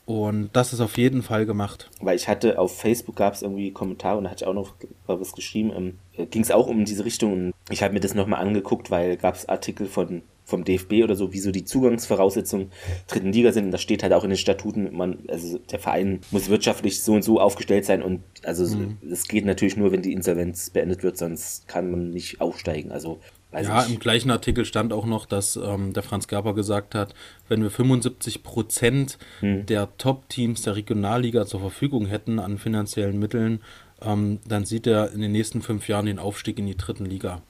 Und 0.06 0.50
das 0.54 0.74
ist 0.74 0.82
auf 0.82 0.98
jeden 0.98 1.22
Fall 1.22 1.46
gemacht. 1.46 1.90
Weil 2.02 2.16
ich 2.16 2.28
hatte 2.28 2.60
auf 2.60 2.76
Facebook 2.78 3.16
gab 3.16 3.34
es 3.34 3.44
irgendwie 3.44 3.72
Kommentare 3.72 4.18
und 4.18 4.26
da 4.26 4.32
hatte 4.32 4.44
ich 4.44 4.48
auch 4.48 4.54
noch 4.54 4.74
was 5.06 5.34
geschrieben. 5.34 5.72
Ähm, 5.76 5.98
äh, 6.18 6.26
Ging 6.26 6.42
es 6.42 6.52
auch 6.52 6.68
um 6.68 6.86
diese 6.86 7.06
Richtung 7.06 7.34
und 7.34 7.54
ich 7.70 7.84
habe 7.84 7.94
mir 7.94 8.00
das 8.00 8.14
nochmal 8.14 8.42
angeguckt, 8.42 8.92
weil 8.92 9.16
gab 9.18 9.36
es 9.36 9.48
Artikel 9.48 9.88
von 9.88 10.24
vom 10.44 10.66
DFB 10.66 11.04
oder 11.04 11.16
so, 11.16 11.32
wieso 11.34 11.52
die 11.52 11.64
Zugangsvoraussetzungen 11.64 12.72
dritten 13.08 13.32
Liga 13.32 13.52
sind. 13.52 13.66
Und 13.66 13.72
das 13.72 13.82
steht 13.82 14.04
halt 14.04 14.12
auch 14.12 14.24
in 14.24 14.32
den 14.32 14.38
Statuten, 14.38 14.94
man, 14.94 15.20
also 15.30 15.58
der 15.58 15.80
Verein 15.80 16.20
muss 16.30 16.50
wirtschaftlich 16.50 17.02
so 17.02 17.14
und 17.14 17.24
so 17.24 17.40
aufgestellt 17.40 17.86
sein 17.86 18.04
und 18.04 18.22
also 18.44 18.66
mhm. 18.76 18.98
das 19.02 19.28
geht 19.28 19.46
natürlich 19.46 19.78
nur, 19.78 19.92
wenn 19.92 20.02
die 20.02 20.14
Insolvenz 20.14 20.70
beendet 20.70 21.04
wird, 21.04 21.18
sonst 21.18 21.68
kann 21.68 21.90
man 21.90 22.10
nicht 22.10 22.42
aufsteigen. 22.42 22.92
Also 22.92 23.20
Weiß 23.52 23.68
ja, 23.68 23.84
ich. 23.84 23.94
im 23.94 24.00
gleichen 24.00 24.32
Artikel 24.32 24.66
stand 24.66 24.94
auch 24.94 25.06
noch, 25.06 25.26
dass 25.26 25.58
ähm, 25.58 25.94
der 25.94 26.04
Franz 26.04 26.28
Gerber 26.28 26.56
gesagt 26.56 26.96
hat, 26.96 27.14
wenn 27.50 27.62
wir 27.62 27.70
75 27.70 28.44
Prozent 28.44 29.18
hm. 29.42 29.66
der 29.66 29.90
Top-Teams 29.98 30.62
der 30.62 30.76
Regionalliga 30.76 31.46
zur 31.46 31.60
Verfügung 31.60 32.06
hätten 32.06 32.40
an 32.40 32.58
finanziellen 32.58 33.20
Mitteln, 33.20 33.62
ähm, 34.02 34.40
dann 34.48 34.66
sieht 34.66 34.88
er 34.88 35.12
in 35.12 35.22
den 35.22 35.34
nächsten 35.34 35.62
fünf 35.62 35.88
Jahren 35.88 36.06
den 36.06 36.20
Aufstieg 36.20 36.60
in 36.60 36.66
die 36.66 36.78
dritten 36.78 37.06
Liga. 37.06 37.42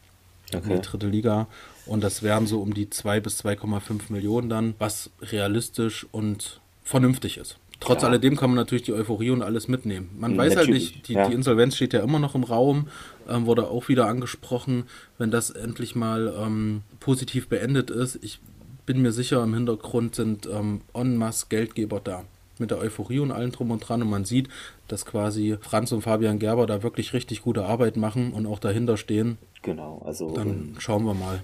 Okay. 0.54 0.74
In 0.74 0.82
die 0.82 0.88
dritte 0.88 1.08
Liga. 1.08 1.48
Und 1.86 2.04
das 2.04 2.24
wären 2.24 2.48
so 2.48 2.62
um 2.62 2.74
die 2.74 2.90
2 2.90 3.20
bis 3.20 3.44
2,5 3.44 4.12
Millionen 4.12 4.50
dann, 4.50 4.76
was 4.80 5.12
realistisch 5.22 6.06
und 6.12 6.60
vernünftig 6.84 7.38
ist. 7.38 7.58
Trotz 7.82 8.04
ja. 8.04 8.10
alledem 8.10 8.38
kann 8.38 8.52
man 8.52 8.58
natürlich 8.58 8.84
die 8.84 8.94
Euphorie 8.94 9.32
und 9.32 9.42
alles 9.42 9.68
mitnehmen. 9.68 10.12
Man 10.18 10.38
weiß 10.38 10.56
halt 10.56 10.68
natürlich, 10.68 10.86
halt 10.86 10.96
nicht, 10.96 11.08
die, 11.08 11.14
ja. 11.14 11.28
die, 11.28 11.34
Insolvenz 11.34 11.76
steht 11.76 11.94
ja 11.94 12.02
immer 12.02 12.20
noch 12.20 12.36
im 12.36 12.44
Raum, 12.44 12.88
ähm, 13.28 13.48
wurde 13.48 13.68
auch 13.68 13.90
wieder 13.90 14.06
angesprochen, 14.06 14.84
wenn 15.18 15.32
das 15.32 15.50
endlich 15.50 15.96
mal 15.96 16.32
ähm, 16.40 16.84
positiv 17.00 17.50
beendet 17.50 17.90
ist. 17.90 18.24
Ich 18.24 18.40
bin 18.86 19.02
mir 19.02 19.12
sicher, 19.12 19.44
im 19.44 19.56
Hintergrund 19.56 20.14
sind 20.14 20.46
ähm, 20.46 20.82
en 20.94 21.18
masse 21.18 21.48
Geldgeber 21.50 22.00
da. 22.02 22.24
Mit 22.60 22.70
der 22.70 22.78
Euphorie 22.78 23.18
und 23.18 23.32
allem 23.32 23.52
drum 23.52 23.72
und 23.72 23.80
dran. 23.80 24.04
Und 24.04 24.12
man 24.12 24.26
sieht, 24.26 24.48
dass 24.88 25.04
quasi 25.08 25.58
Franz 25.62 25.92
und 25.92 26.04
Fabian 26.04 26.38
Gerber 26.38 26.68
da 26.68 26.84
wirklich 26.84 27.14
richtig 27.14 27.42
gute 27.42 27.66
Arbeit 27.66 27.98
machen 27.98 28.34
und 28.34 28.46
auch 28.46 28.60
dahinter 28.60 28.98
stehen. 28.98 29.40
Genau, 29.64 30.04
also. 30.06 30.32
Dann 30.36 30.48
ähm, 30.48 30.76
schauen 30.78 31.04
wir 31.06 31.16
mal 31.16 31.42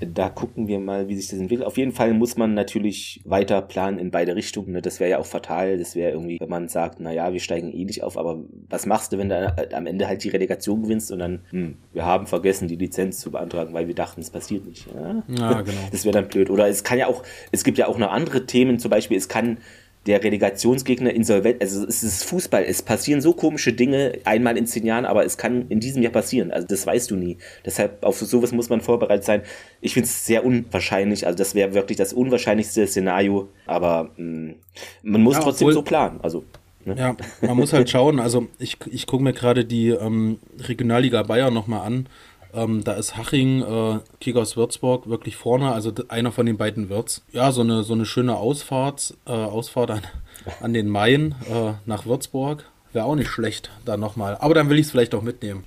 da 0.00 0.28
gucken 0.28 0.68
wir 0.68 0.78
mal, 0.78 1.08
wie 1.08 1.16
sich 1.16 1.28
das 1.28 1.38
entwickelt. 1.38 1.66
Auf 1.66 1.78
jeden 1.78 1.92
Fall 1.92 2.12
muss 2.12 2.36
man 2.36 2.52
natürlich 2.52 3.22
weiter 3.24 3.62
planen 3.62 3.98
in 3.98 4.10
beide 4.10 4.36
Richtungen. 4.36 4.72
Ne? 4.72 4.82
Das 4.82 5.00
wäre 5.00 5.10
ja 5.10 5.18
auch 5.18 5.26
fatal. 5.26 5.78
Das 5.78 5.94
wäre 5.94 6.12
irgendwie, 6.12 6.38
wenn 6.38 6.50
man 6.50 6.68
sagt, 6.68 7.00
na 7.00 7.12
ja, 7.12 7.32
wir 7.32 7.40
steigen 7.40 7.72
eh 7.72 7.84
nicht 7.84 8.02
auf, 8.02 8.18
aber 8.18 8.42
was 8.68 8.84
machst 8.84 9.12
du, 9.12 9.18
wenn 9.18 9.30
du 9.30 9.56
am 9.72 9.86
Ende 9.86 10.06
halt 10.06 10.22
die 10.22 10.28
Relegation 10.28 10.82
gewinnst 10.82 11.10
und 11.12 11.20
dann, 11.20 11.40
hm, 11.50 11.76
wir 11.94 12.04
haben 12.04 12.26
vergessen, 12.26 12.68
die 12.68 12.76
Lizenz 12.76 13.18
zu 13.20 13.30
beantragen, 13.30 13.72
weil 13.72 13.86
wir 13.86 13.94
dachten, 13.94 14.20
es 14.20 14.30
passiert 14.30 14.66
nicht. 14.66 14.86
Ja, 14.94 15.22
ja 15.28 15.62
genau. 15.62 15.76
Das 15.90 16.04
wäre 16.04 16.12
dann 16.12 16.28
blöd. 16.28 16.50
Oder 16.50 16.68
es 16.68 16.84
kann 16.84 16.98
ja 16.98 17.06
auch, 17.06 17.22
es 17.52 17.64
gibt 17.64 17.78
ja 17.78 17.86
auch 17.88 17.96
noch 17.96 18.10
andere 18.10 18.44
Themen, 18.44 18.78
zum 18.78 18.90
Beispiel, 18.90 19.16
es 19.16 19.28
kann 19.28 19.58
der 20.06 20.22
Relegationsgegner 20.22 21.12
insolvent. 21.12 21.60
Also 21.60 21.84
es 21.86 22.02
ist 22.02 22.24
Fußball. 22.24 22.64
Es 22.64 22.82
passieren 22.82 23.20
so 23.20 23.32
komische 23.32 23.72
Dinge 23.72 24.18
einmal 24.24 24.56
in 24.56 24.66
zehn 24.66 24.86
Jahren, 24.86 25.04
aber 25.04 25.24
es 25.24 25.36
kann 25.36 25.66
in 25.68 25.80
diesem 25.80 26.02
Jahr 26.02 26.12
passieren. 26.12 26.50
Also 26.50 26.66
das 26.66 26.86
weißt 26.86 27.10
du 27.10 27.16
nie. 27.16 27.38
Deshalb 27.64 28.02
auf 28.04 28.18
sowas 28.18 28.52
muss 28.52 28.68
man 28.68 28.80
vorbereitet 28.80 29.24
sein. 29.24 29.42
Ich 29.80 29.94
finde 29.94 30.06
es 30.06 30.26
sehr 30.26 30.44
unwahrscheinlich. 30.44 31.26
Also 31.26 31.36
das 31.36 31.54
wäre 31.54 31.74
wirklich 31.74 31.98
das 31.98 32.12
unwahrscheinlichste 32.12 32.86
Szenario. 32.86 33.48
Aber 33.66 34.10
mh, 34.16 34.52
mm, 34.52 34.54
man 35.02 35.22
muss 35.22 35.36
ja, 35.36 35.42
trotzdem 35.42 35.72
so 35.72 35.82
planen. 35.82 36.20
Also 36.22 36.44
Ne? 36.86 36.94
Ja, 36.96 37.16
man 37.40 37.56
muss 37.56 37.72
halt 37.72 37.90
schauen. 37.90 38.20
Also 38.20 38.46
ich, 38.58 38.78
ich 38.90 39.06
gucke 39.06 39.22
mir 39.22 39.32
gerade 39.32 39.64
die 39.64 39.88
ähm, 39.88 40.38
Regionalliga 40.60 41.22
Bayern 41.24 41.52
nochmal 41.52 41.84
an. 41.84 42.06
Ähm, 42.54 42.84
da 42.84 42.92
ist 42.94 43.16
Haching, 43.16 43.62
äh, 43.62 43.98
Kickers 44.20 44.56
Würzburg 44.56 45.08
wirklich 45.08 45.36
vorne, 45.36 45.72
also 45.72 45.92
einer 46.08 46.32
von 46.32 46.46
den 46.46 46.56
beiden 46.56 46.88
Wirts. 46.88 47.22
Ja, 47.32 47.52
so 47.52 47.62
eine, 47.62 47.82
so 47.82 47.94
eine 47.94 48.06
schöne 48.06 48.36
Ausfahrt, 48.36 49.14
äh, 49.26 49.30
Ausfahrt 49.30 49.90
an, 49.90 50.02
an 50.60 50.72
den 50.72 50.88
Main 50.88 51.34
äh, 51.50 51.72
nach 51.84 52.06
Würzburg. 52.06 52.64
Wäre 52.92 53.04
auch 53.04 53.16
nicht 53.16 53.28
schlecht, 53.28 53.70
da 53.84 53.96
nochmal. 53.96 54.38
Aber 54.40 54.54
dann 54.54 54.70
will 54.70 54.78
ich 54.78 54.86
es 54.86 54.90
vielleicht 54.90 55.14
auch 55.14 55.22
mitnehmen. 55.22 55.64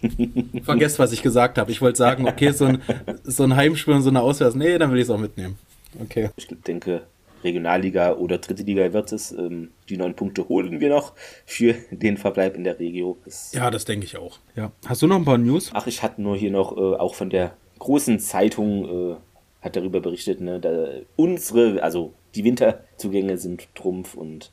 Vergesst, 0.64 0.98
was 0.98 1.12
ich 1.12 1.22
gesagt 1.22 1.60
habe. 1.60 1.72
Ich 1.72 1.80
wollte 1.82 1.98
sagen, 1.98 2.28
okay, 2.28 2.52
so 2.52 2.66
ein, 2.66 2.82
so 3.24 3.44
ein 3.44 3.56
Heimspiel 3.56 3.94
und 3.94 4.02
so 4.02 4.10
eine 4.10 4.22
Auswärts. 4.22 4.56
Nee, 4.56 4.80
dann 4.80 4.92
will 4.92 4.98
ich 4.98 5.04
es 5.04 5.10
auch 5.12 5.20
mitnehmen. 5.20 5.60
Okay. 6.02 6.30
Ich 6.38 6.48
denke, 6.66 7.04
Regionalliga 7.44 8.14
oder 8.14 8.38
dritte 8.38 8.64
Liga 8.64 8.92
wird 8.94 9.12
es. 9.12 9.32
Ähm, 9.32 9.72
die 9.90 9.98
neun 9.98 10.16
Punkte 10.16 10.48
holen 10.48 10.80
wir 10.80 10.90
noch 10.90 11.14
für 11.46 11.74
den 11.92 12.18
Verbleib 12.18 12.56
in 12.56 12.64
der 12.64 12.80
Regio. 12.80 13.18
Das 13.26 13.54
ja, 13.54 13.70
das 13.72 13.86
denke 13.86 14.06
ich 14.06 14.18
auch. 14.18 14.40
Ja. 14.56 14.72
Hast 14.86 15.02
du 15.02 15.08
noch 15.08 15.16
ein 15.16 15.26
paar 15.26 15.38
News? 15.38 15.72
Ach, 15.74 15.88
ich 15.88 16.04
hatte 16.04 16.22
nur 16.22 16.36
hier 16.36 16.52
noch 16.52 16.76
äh, 16.76 16.96
auch 16.96 17.16
von 17.16 17.30
der 17.30 17.54
großen 17.80 18.20
Zeitung 18.20 19.14
äh, 19.14 19.16
hat 19.62 19.76
darüber 19.76 20.00
berichtet, 20.00 20.40
ne, 20.40 20.60
da 20.60 20.88
unsere, 21.16 21.84
also 21.84 22.14
die 22.36 22.44
Winterzugänge 22.44 23.38
sind 23.38 23.68
Trumpf 23.76 24.14
und 24.14 24.52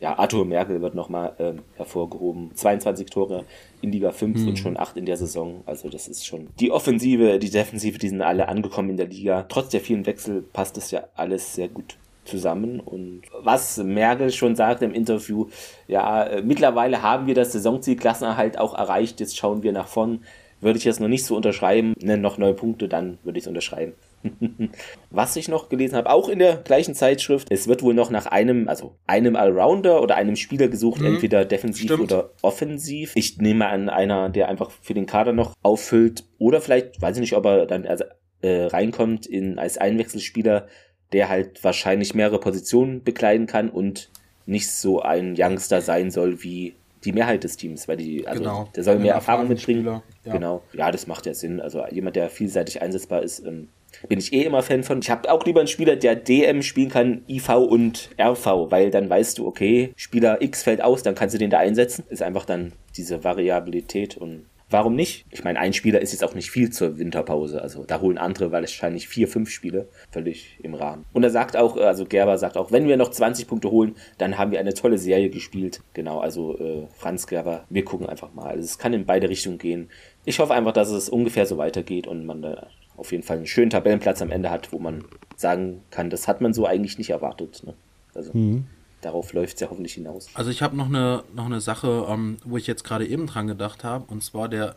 ja, 0.00 0.16
Arthur 0.16 0.44
Merkel 0.44 0.80
wird 0.80 0.94
nochmal 0.94 1.34
ähm, 1.40 1.62
hervorgehoben. 1.74 2.52
22 2.54 3.06
Tore 3.10 3.44
in 3.82 3.90
Liga 3.90 4.12
5 4.12 4.38
mhm. 4.38 4.48
und 4.48 4.56
schon 4.56 4.76
8 4.78 4.96
in 4.96 5.06
der 5.06 5.16
Saison. 5.16 5.62
Also 5.66 5.88
das 5.88 6.06
ist 6.06 6.24
schon 6.24 6.48
die 6.60 6.70
Offensive, 6.70 7.40
die 7.40 7.50
Defensive, 7.50 7.98
die 7.98 8.08
sind 8.08 8.22
alle 8.22 8.46
angekommen 8.46 8.90
in 8.90 8.96
der 8.96 9.08
Liga. 9.08 9.44
Trotz 9.48 9.70
der 9.70 9.80
vielen 9.80 10.06
Wechsel 10.06 10.42
passt 10.42 10.78
es 10.78 10.92
ja 10.92 11.08
alles 11.16 11.54
sehr 11.54 11.68
gut 11.68 11.96
zusammen. 12.28 12.80
Und 12.80 13.22
was 13.42 13.78
Merkel 13.78 14.30
schon 14.30 14.54
sagt 14.56 14.82
im 14.82 14.92
Interview, 14.92 15.48
ja, 15.86 16.24
äh, 16.24 16.42
mittlerweile 16.42 17.02
haben 17.02 17.26
wir 17.26 17.34
das 17.34 17.52
Saisonziel 17.52 17.96
Klassenerhalt 17.96 18.58
auch 18.58 18.74
erreicht, 18.74 19.20
jetzt 19.20 19.36
schauen 19.36 19.62
wir 19.62 19.72
nach 19.72 19.88
vorn. 19.88 20.24
Würde 20.60 20.78
ich 20.78 20.84
jetzt 20.84 21.00
noch 21.00 21.08
nicht 21.08 21.24
so 21.24 21.36
unterschreiben, 21.36 21.94
ne, 22.00 22.18
noch 22.18 22.36
neun 22.36 22.56
Punkte, 22.56 22.88
dann 22.88 23.18
würde 23.22 23.38
ich 23.38 23.44
es 23.44 23.48
unterschreiben. 23.48 23.92
Was 25.10 25.36
ich 25.36 25.46
noch 25.48 25.68
gelesen 25.68 25.94
habe, 25.94 26.10
auch 26.10 26.28
in 26.28 26.40
der 26.40 26.56
gleichen 26.56 26.94
Zeitschrift, 26.94 27.46
es 27.50 27.68
wird 27.68 27.82
wohl 27.82 27.94
noch 27.94 28.10
nach 28.10 28.26
einem, 28.26 28.68
also 28.68 28.96
einem 29.06 29.36
Allrounder 29.36 30.02
oder 30.02 30.16
einem 30.16 30.34
Spieler 30.34 30.66
gesucht, 30.66 31.00
mhm. 31.00 31.14
entweder 31.14 31.44
defensiv 31.44 31.84
Stimmt. 31.84 32.02
oder 32.02 32.30
offensiv. 32.42 33.12
Ich 33.14 33.38
nehme 33.38 33.68
an, 33.68 33.88
einer, 33.88 34.30
der 34.30 34.48
einfach 34.48 34.70
für 34.70 34.94
den 34.94 35.06
Kader 35.06 35.32
noch 35.32 35.54
auffüllt 35.62 36.24
oder 36.38 36.60
vielleicht, 36.60 37.00
weiß 37.00 37.16
ich 37.16 37.20
nicht, 37.20 37.36
ob 37.36 37.44
er 37.46 37.66
dann 37.66 37.86
also, 37.86 38.04
äh, 38.42 38.64
reinkommt 38.64 39.26
in, 39.26 39.58
als 39.58 39.78
Einwechselspieler, 39.78 40.66
der 41.12 41.28
halt 41.28 41.62
wahrscheinlich 41.64 42.14
mehrere 42.14 42.40
Positionen 42.40 43.02
bekleiden 43.02 43.46
kann 43.46 43.70
und 43.70 44.10
nicht 44.46 44.70
so 44.70 45.02
ein 45.02 45.34
Youngster 45.38 45.80
sein 45.80 46.10
soll 46.10 46.42
wie 46.42 46.74
die 47.04 47.12
Mehrheit 47.12 47.44
des 47.44 47.56
Teams, 47.56 47.86
weil 47.86 47.96
die, 47.96 48.26
also 48.26 48.42
genau. 48.42 48.68
der 48.74 48.82
soll 48.82 48.98
mehr 48.98 49.14
Erfahrung 49.14 49.48
mitbringen. 49.48 49.84
Ja. 49.84 50.02
Genau. 50.32 50.62
Ja, 50.72 50.90
das 50.90 51.06
macht 51.06 51.26
ja 51.26 51.34
Sinn. 51.34 51.60
Also 51.60 51.84
jemand, 51.90 52.16
der 52.16 52.28
vielseitig 52.28 52.82
einsetzbar 52.82 53.22
ist, 53.22 53.40
ähm, 53.46 53.68
bin 54.08 54.18
ich 54.18 54.32
eh 54.32 54.42
immer 54.42 54.62
Fan 54.62 54.84
von. 54.84 54.98
Ich 55.00 55.10
habe 55.10 55.30
auch 55.30 55.44
lieber 55.44 55.60
einen 55.60 55.68
Spieler, 55.68 55.96
der 55.96 56.16
DM 56.16 56.62
spielen 56.62 56.90
kann, 56.90 57.22
IV 57.28 57.48
und 57.50 58.10
RV, 58.20 58.70
weil 58.70 58.90
dann 58.90 59.08
weißt 59.08 59.38
du, 59.38 59.46
okay, 59.46 59.92
Spieler 59.96 60.42
X 60.42 60.62
fällt 60.62 60.82
aus, 60.82 61.02
dann 61.02 61.14
kannst 61.14 61.34
du 61.34 61.38
den 61.38 61.50
da 61.50 61.58
einsetzen. 61.58 62.04
Ist 62.08 62.22
einfach 62.22 62.44
dann 62.44 62.72
diese 62.96 63.24
Variabilität 63.24 64.16
und 64.16 64.44
Warum 64.70 64.94
nicht? 64.94 65.24
Ich 65.30 65.44
meine, 65.44 65.58
ein 65.58 65.72
Spieler 65.72 66.00
ist 66.00 66.12
jetzt 66.12 66.22
auch 66.22 66.34
nicht 66.34 66.50
viel 66.50 66.70
zur 66.70 66.98
Winterpause. 66.98 67.62
Also 67.62 67.84
da 67.84 68.00
holen 68.00 68.18
andere 68.18 68.52
wahrscheinlich 68.52 69.08
vier, 69.08 69.26
fünf 69.26 69.50
Spiele. 69.50 69.88
Völlig 70.10 70.58
im 70.62 70.74
Rahmen. 70.74 71.06
Und 71.14 71.22
er 71.22 71.30
sagt 71.30 71.56
auch, 71.56 71.76
also 71.78 72.04
Gerber 72.04 72.36
sagt 72.36 72.58
auch, 72.58 72.70
wenn 72.70 72.86
wir 72.86 72.98
noch 72.98 73.10
20 73.10 73.46
Punkte 73.46 73.70
holen, 73.70 73.96
dann 74.18 74.36
haben 74.36 74.50
wir 74.50 74.60
eine 74.60 74.74
tolle 74.74 74.98
Serie 74.98 75.30
gespielt. 75.30 75.80
Genau, 75.94 76.20
also 76.20 76.58
äh, 76.58 76.86
Franz 76.94 77.26
Gerber, 77.26 77.64
wir 77.70 77.84
gucken 77.84 78.06
einfach 78.08 78.34
mal. 78.34 78.48
Also 78.48 78.64
es 78.64 78.78
kann 78.78 78.92
in 78.92 79.06
beide 79.06 79.30
Richtungen 79.30 79.58
gehen. 79.58 79.88
Ich 80.26 80.38
hoffe 80.38 80.52
einfach, 80.52 80.72
dass 80.72 80.90
es 80.90 81.08
ungefähr 81.08 81.46
so 81.46 81.56
weitergeht 81.56 82.06
und 82.06 82.26
man 82.26 82.42
da 82.42 82.66
auf 82.96 83.12
jeden 83.12 83.22
Fall 83.22 83.38
einen 83.38 83.46
schönen 83.46 83.70
Tabellenplatz 83.70 84.20
am 84.20 84.30
Ende 84.30 84.50
hat, 84.50 84.72
wo 84.72 84.78
man 84.78 85.04
sagen 85.36 85.82
kann, 85.90 86.10
das 86.10 86.28
hat 86.28 86.40
man 86.40 86.52
so 86.52 86.66
eigentlich 86.66 86.98
nicht 86.98 87.10
erwartet. 87.10 87.62
Ne? 87.64 87.74
Also. 88.14 88.32
Mhm 88.36 88.66
darauf 89.00 89.32
läuft 89.32 89.54
es 89.54 89.60
ja 89.60 89.70
hoffentlich 89.70 89.94
hinaus. 89.94 90.28
Also 90.34 90.50
ich 90.50 90.62
habe 90.62 90.76
noch 90.76 90.86
eine, 90.86 91.24
noch 91.34 91.46
eine 91.46 91.60
Sache, 91.60 92.06
ähm, 92.08 92.38
wo 92.44 92.56
ich 92.56 92.66
jetzt 92.66 92.84
gerade 92.84 93.06
eben 93.06 93.26
dran 93.26 93.46
gedacht 93.46 93.84
habe, 93.84 94.04
und 94.08 94.22
zwar 94.22 94.48
der 94.48 94.76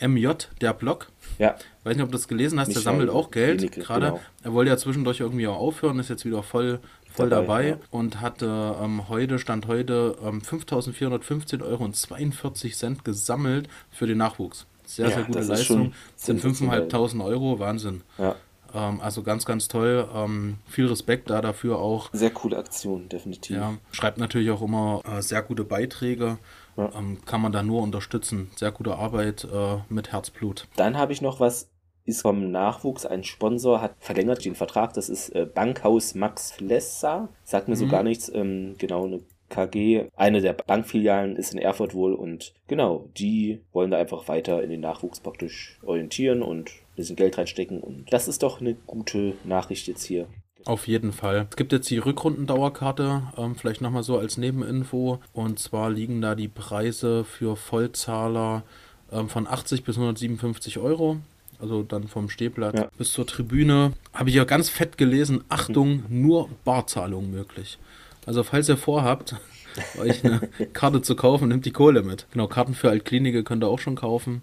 MJ, 0.00 0.28
der 0.60 0.72
Blog. 0.72 1.08
Ja. 1.38 1.56
Weiß 1.84 1.96
nicht, 1.96 2.04
ob 2.04 2.10
du 2.10 2.16
das 2.16 2.28
gelesen 2.28 2.58
hast, 2.58 2.74
der 2.74 2.82
sammelt 2.82 3.10
auch 3.10 3.30
Geld 3.30 3.72
gerade. 3.72 4.06
Genau. 4.06 4.20
Er 4.42 4.52
wollte 4.52 4.70
ja 4.70 4.76
zwischendurch 4.76 5.20
irgendwie 5.20 5.46
auch 5.46 5.58
aufhören, 5.58 5.98
ist 5.98 6.10
jetzt 6.10 6.24
wieder 6.24 6.42
voll, 6.42 6.80
voll 7.10 7.28
dabei, 7.28 7.46
dabei 7.46 7.68
ja. 7.68 7.76
und 7.90 8.20
hatte 8.20 8.76
ähm, 8.80 9.08
heute, 9.08 9.38
Stand 9.38 9.66
heute, 9.66 10.16
ähm, 10.24 10.40
5.415 10.40 11.62
Euro 11.62 11.84
und 11.84 11.96
42 11.96 12.76
Cent 12.76 13.04
gesammelt 13.04 13.68
für 13.90 14.06
den 14.06 14.18
Nachwuchs. 14.18 14.66
Sehr, 14.84 15.08
ja, 15.08 15.14
sehr 15.14 15.24
gute 15.24 15.40
Leistung. 15.40 15.92
Sind 16.16 16.42
5.500 16.42 17.24
Euro, 17.24 17.58
Wahnsinn. 17.58 18.02
Ja. 18.18 18.36
Ähm, 18.74 19.00
also 19.00 19.22
ganz, 19.22 19.44
ganz 19.44 19.68
toll. 19.68 20.08
Ähm, 20.14 20.58
viel 20.66 20.86
Respekt 20.86 21.30
da 21.30 21.40
dafür 21.40 21.78
auch. 21.78 22.10
Sehr 22.12 22.30
coole 22.30 22.58
Aktion, 22.58 23.08
definitiv. 23.08 23.56
Ja, 23.56 23.74
schreibt 23.90 24.18
natürlich 24.18 24.50
auch 24.50 24.62
immer 24.62 25.02
äh, 25.04 25.22
sehr 25.22 25.42
gute 25.42 25.64
Beiträge. 25.64 26.38
Ja. 26.76 26.90
Ähm, 26.96 27.18
kann 27.24 27.40
man 27.40 27.52
da 27.52 27.62
nur 27.62 27.82
unterstützen. 27.82 28.50
Sehr 28.56 28.72
gute 28.72 28.96
Arbeit 28.96 29.44
äh, 29.44 29.76
mit 29.88 30.12
Herzblut. 30.12 30.68
Dann 30.76 30.96
habe 30.96 31.12
ich 31.12 31.20
noch 31.20 31.38
was, 31.40 31.70
ist 32.04 32.22
vom 32.22 32.50
Nachwuchs. 32.50 33.06
Ein 33.06 33.24
Sponsor 33.24 33.80
hat 33.80 33.94
verlängert 33.98 34.44
den 34.44 34.54
Vertrag. 34.54 34.94
Das 34.94 35.08
ist 35.08 35.30
äh, 35.30 35.46
Bankhaus 35.46 36.14
Max 36.14 36.52
Flessa. 36.52 37.28
Sagt 37.44 37.68
mir 37.68 37.74
mhm. 37.74 37.78
so 37.78 37.88
gar 37.88 38.02
nichts. 38.02 38.30
Ähm, 38.34 38.76
genau, 38.78 39.04
eine 39.04 39.20
KG, 39.52 40.06
eine 40.16 40.40
der 40.40 40.54
Bankfilialen 40.54 41.36
ist 41.36 41.52
in 41.52 41.58
Erfurt 41.58 41.94
wohl 41.94 42.14
und 42.14 42.52
genau, 42.66 43.08
die 43.16 43.60
wollen 43.72 43.90
da 43.90 43.98
einfach 43.98 44.28
weiter 44.28 44.62
in 44.62 44.70
den 44.70 44.80
Nachwuchs 44.80 45.20
praktisch 45.20 45.78
orientieren 45.82 46.42
und 46.42 46.70
ein 46.70 46.96
bisschen 46.96 47.16
Geld 47.16 47.38
reinstecken 47.38 47.80
und 47.80 48.12
das 48.12 48.28
ist 48.28 48.42
doch 48.42 48.60
eine 48.60 48.74
gute 48.86 49.34
Nachricht 49.44 49.86
jetzt 49.86 50.04
hier. 50.04 50.26
Auf 50.64 50.86
jeden 50.86 51.12
Fall. 51.12 51.46
Es 51.50 51.56
gibt 51.56 51.72
jetzt 51.72 51.90
die 51.90 51.98
Rückrundendauerkarte, 51.98 53.22
ähm, 53.36 53.56
vielleicht 53.56 53.80
nochmal 53.80 54.04
so 54.04 54.18
als 54.18 54.36
Nebeninfo. 54.38 55.18
Und 55.32 55.58
zwar 55.58 55.90
liegen 55.90 56.20
da 56.20 56.36
die 56.36 56.46
Preise 56.46 57.24
für 57.24 57.56
Vollzahler 57.56 58.62
ähm, 59.10 59.28
von 59.28 59.48
80 59.48 59.82
bis 59.82 59.96
157 59.96 60.78
Euro. 60.78 61.18
Also 61.60 61.82
dann 61.82 62.08
vom 62.08 62.28
Stehplatz 62.28 62.78
ja. 62.78 62.88
bis 62.96 63.12
zur 63.12 63.26
Tribüne. 63.26 63.92
Habe 64.12 64.30
ich 64.30 64.36
ja 64.36 64.44
ganz 64.44 64.68
fett 64.68 64.98
gelesen, 64.98 65.44
Achtung, 65.48 66.04
nur 66.08 66.48
Barzahlung 66.64 67.30
möglich. 67.30 67.78
Also 68.26 68.42
falls 68.42 68.68
ihr 68.68 68.76
vorhabt, 68.76 69.36
euch 69.98 70.24
eine 70.24 70.40
Karte 70.72 71.02
zu 71.02 71.16
kaufen, 71.16 71.48
nehmt 71.48 71.64
die 71.64 71.72
Kohle 71.72 72.02
mit. 72.02 72.26
Genau, 72.32 72.46
Karten 72.46 72.74
für 72.74 72.90
Altklinike 72.90 73.42
könnt 73.44 73.64
ihr 73.64 73.68
auch 73.68 73.78
schon 73.78 73.96
kaufen. 73.96 74.42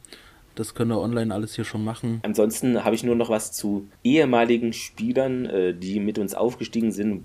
Das 0.55 0.73
könnt 0.73 0.91
ihr 0.91 0.99
online 0.99 1.33
alles 1.33 1.55
hier 1.55 1.63
schon 1.63 1.85
machen. 1.85 2.19
Ansonsten 2.23 2.83
habe 2.83 2.93
ich 2.93 3.03
nur 3.03 3.15
noch 3.15 3.29
was 3.29 3.53
zu 3.53 3.87
ehemaligen 4.03 4.73
Spielern, 4.73 5.45
äh, 5.45 5.73
die 5.73 5.99
mit 6.01 6.19
uns 6.19 6.33
aufgestiegen 6.33 6.91
sind, 6.91 7.23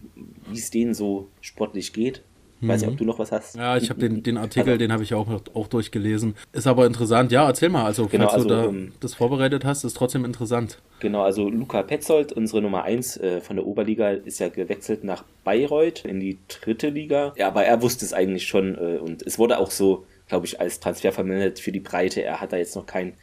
wie 0.48 0.58
es 0.58 0.70
denen 0.70 0.94
so 0.94 1.28
sportlich 1.40 1.92
geht. 1.92 2.22
Ich 2.64 2.68
weiß 2.68 2.80
nicht, 2.82 2.90
ob 2.90 2.96
du 2.96 3.04
noch 3.04 3.18
was 3.18 3.32
hast. 3.32 3.56
Ja, 3.56 3.76
ich 3.76 3.90
habe 3.90 4.00
den, 4.00 4.22
den 4.22 4.36
Artikel, 4.38 4.70
also, 4.70 4.78
den 4.78 4.92
habe 4.92 5.02
ich 5.02 5.14
auch, 5.14 5.28
auch 5.54 5.68
durchgelesen. 5.68 6.34
Ist 6.52 6.66
aber 6.66 6.86
interessant. 6.86 7.32
Ja, 7.32 7.46
erzähl 7.46 7.68
mal. 7.68 7.84
Also, 7.84 8.06
genau, 8.06 8.24
falls 8.24 8.34
also, 8.34 8.48
du 8.48 8.54
da 8.54 8.64
um, 8.64 8.76
ähm, 8.76 8.92
das 9.00 9.14
vorbereitet 9.14 9.64
hast, 9.64 9.84
ist 9.84 9.96
trotzdem 9.96 10.24
interessant. 10.24 10.78
Genau, 11.00 11.22
also 11.22 11.48
Luca 11.48 11.82
Petzold, 11.82 12.32
unsere 12.32 12.62
Nummer 12.62 12.84
1 12.84 13.18
äh, 13.18 13.40
von 13.40 13.56
der 13.56 13.66
Oberliga, 13.66 14.10
ist 14.10 14.40
ja 14.40 14.48
gewechselt 14.48 15.04
nach 15.04 15.24
Bayreuth 15.44 16.04
in 16.04 16.20
die 16.20 16.38
dritte 16.48 16.88
Liga. 16.88 17.32
Ja, 17.36 17.48
aber 17.48 17.64
er 17.64 17.82
wusste 17.82 18.04
es 18.04 18.12
eigentlich 18.12 18.46
schon 18.46 18.74
äh, 18.74 18.98
und 18.98 19.22
es 19.22 19.38
wurde 19.38 19.58
auch 19.58 19.70
so, 19.70 20.06
glaube 20.28 20.46
ich, 20.46 20.60
als 20.60 20.80
Transfer 20.80 21.12
vermeldet 21.12 21.58
für 21.58 21.72
die 21.72 21.80
Breite. 21.80 22.22
Er 22.22 22.40
hat 22.40 22.52
da 22.52 22.56
jetzt 22.56 22.76
noch 22.76 22.86
kein 22.86 23.14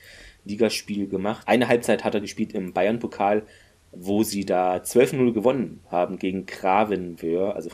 Ligaspiel 0.46 1.08
gemacht. 1.08 1.48
Eine 1.48 1.68
Halbzeit 1.68 2.04
hat 2.04 2.14
er 2.14 2.22
gespielt 2.22 2.54
im 2.54 2.74
Bayern-Pokal, 2.74 3.44
wo 3.92 4.24
sie 4.24 4.46
da 4.46 4.78
12-0 4.78 5.34
gewonnen 5.34 5.82
haben 5.90 6.18
gegen 6.18 6.46
Gravenwör, 6.46 7.56
also 7.56 7.70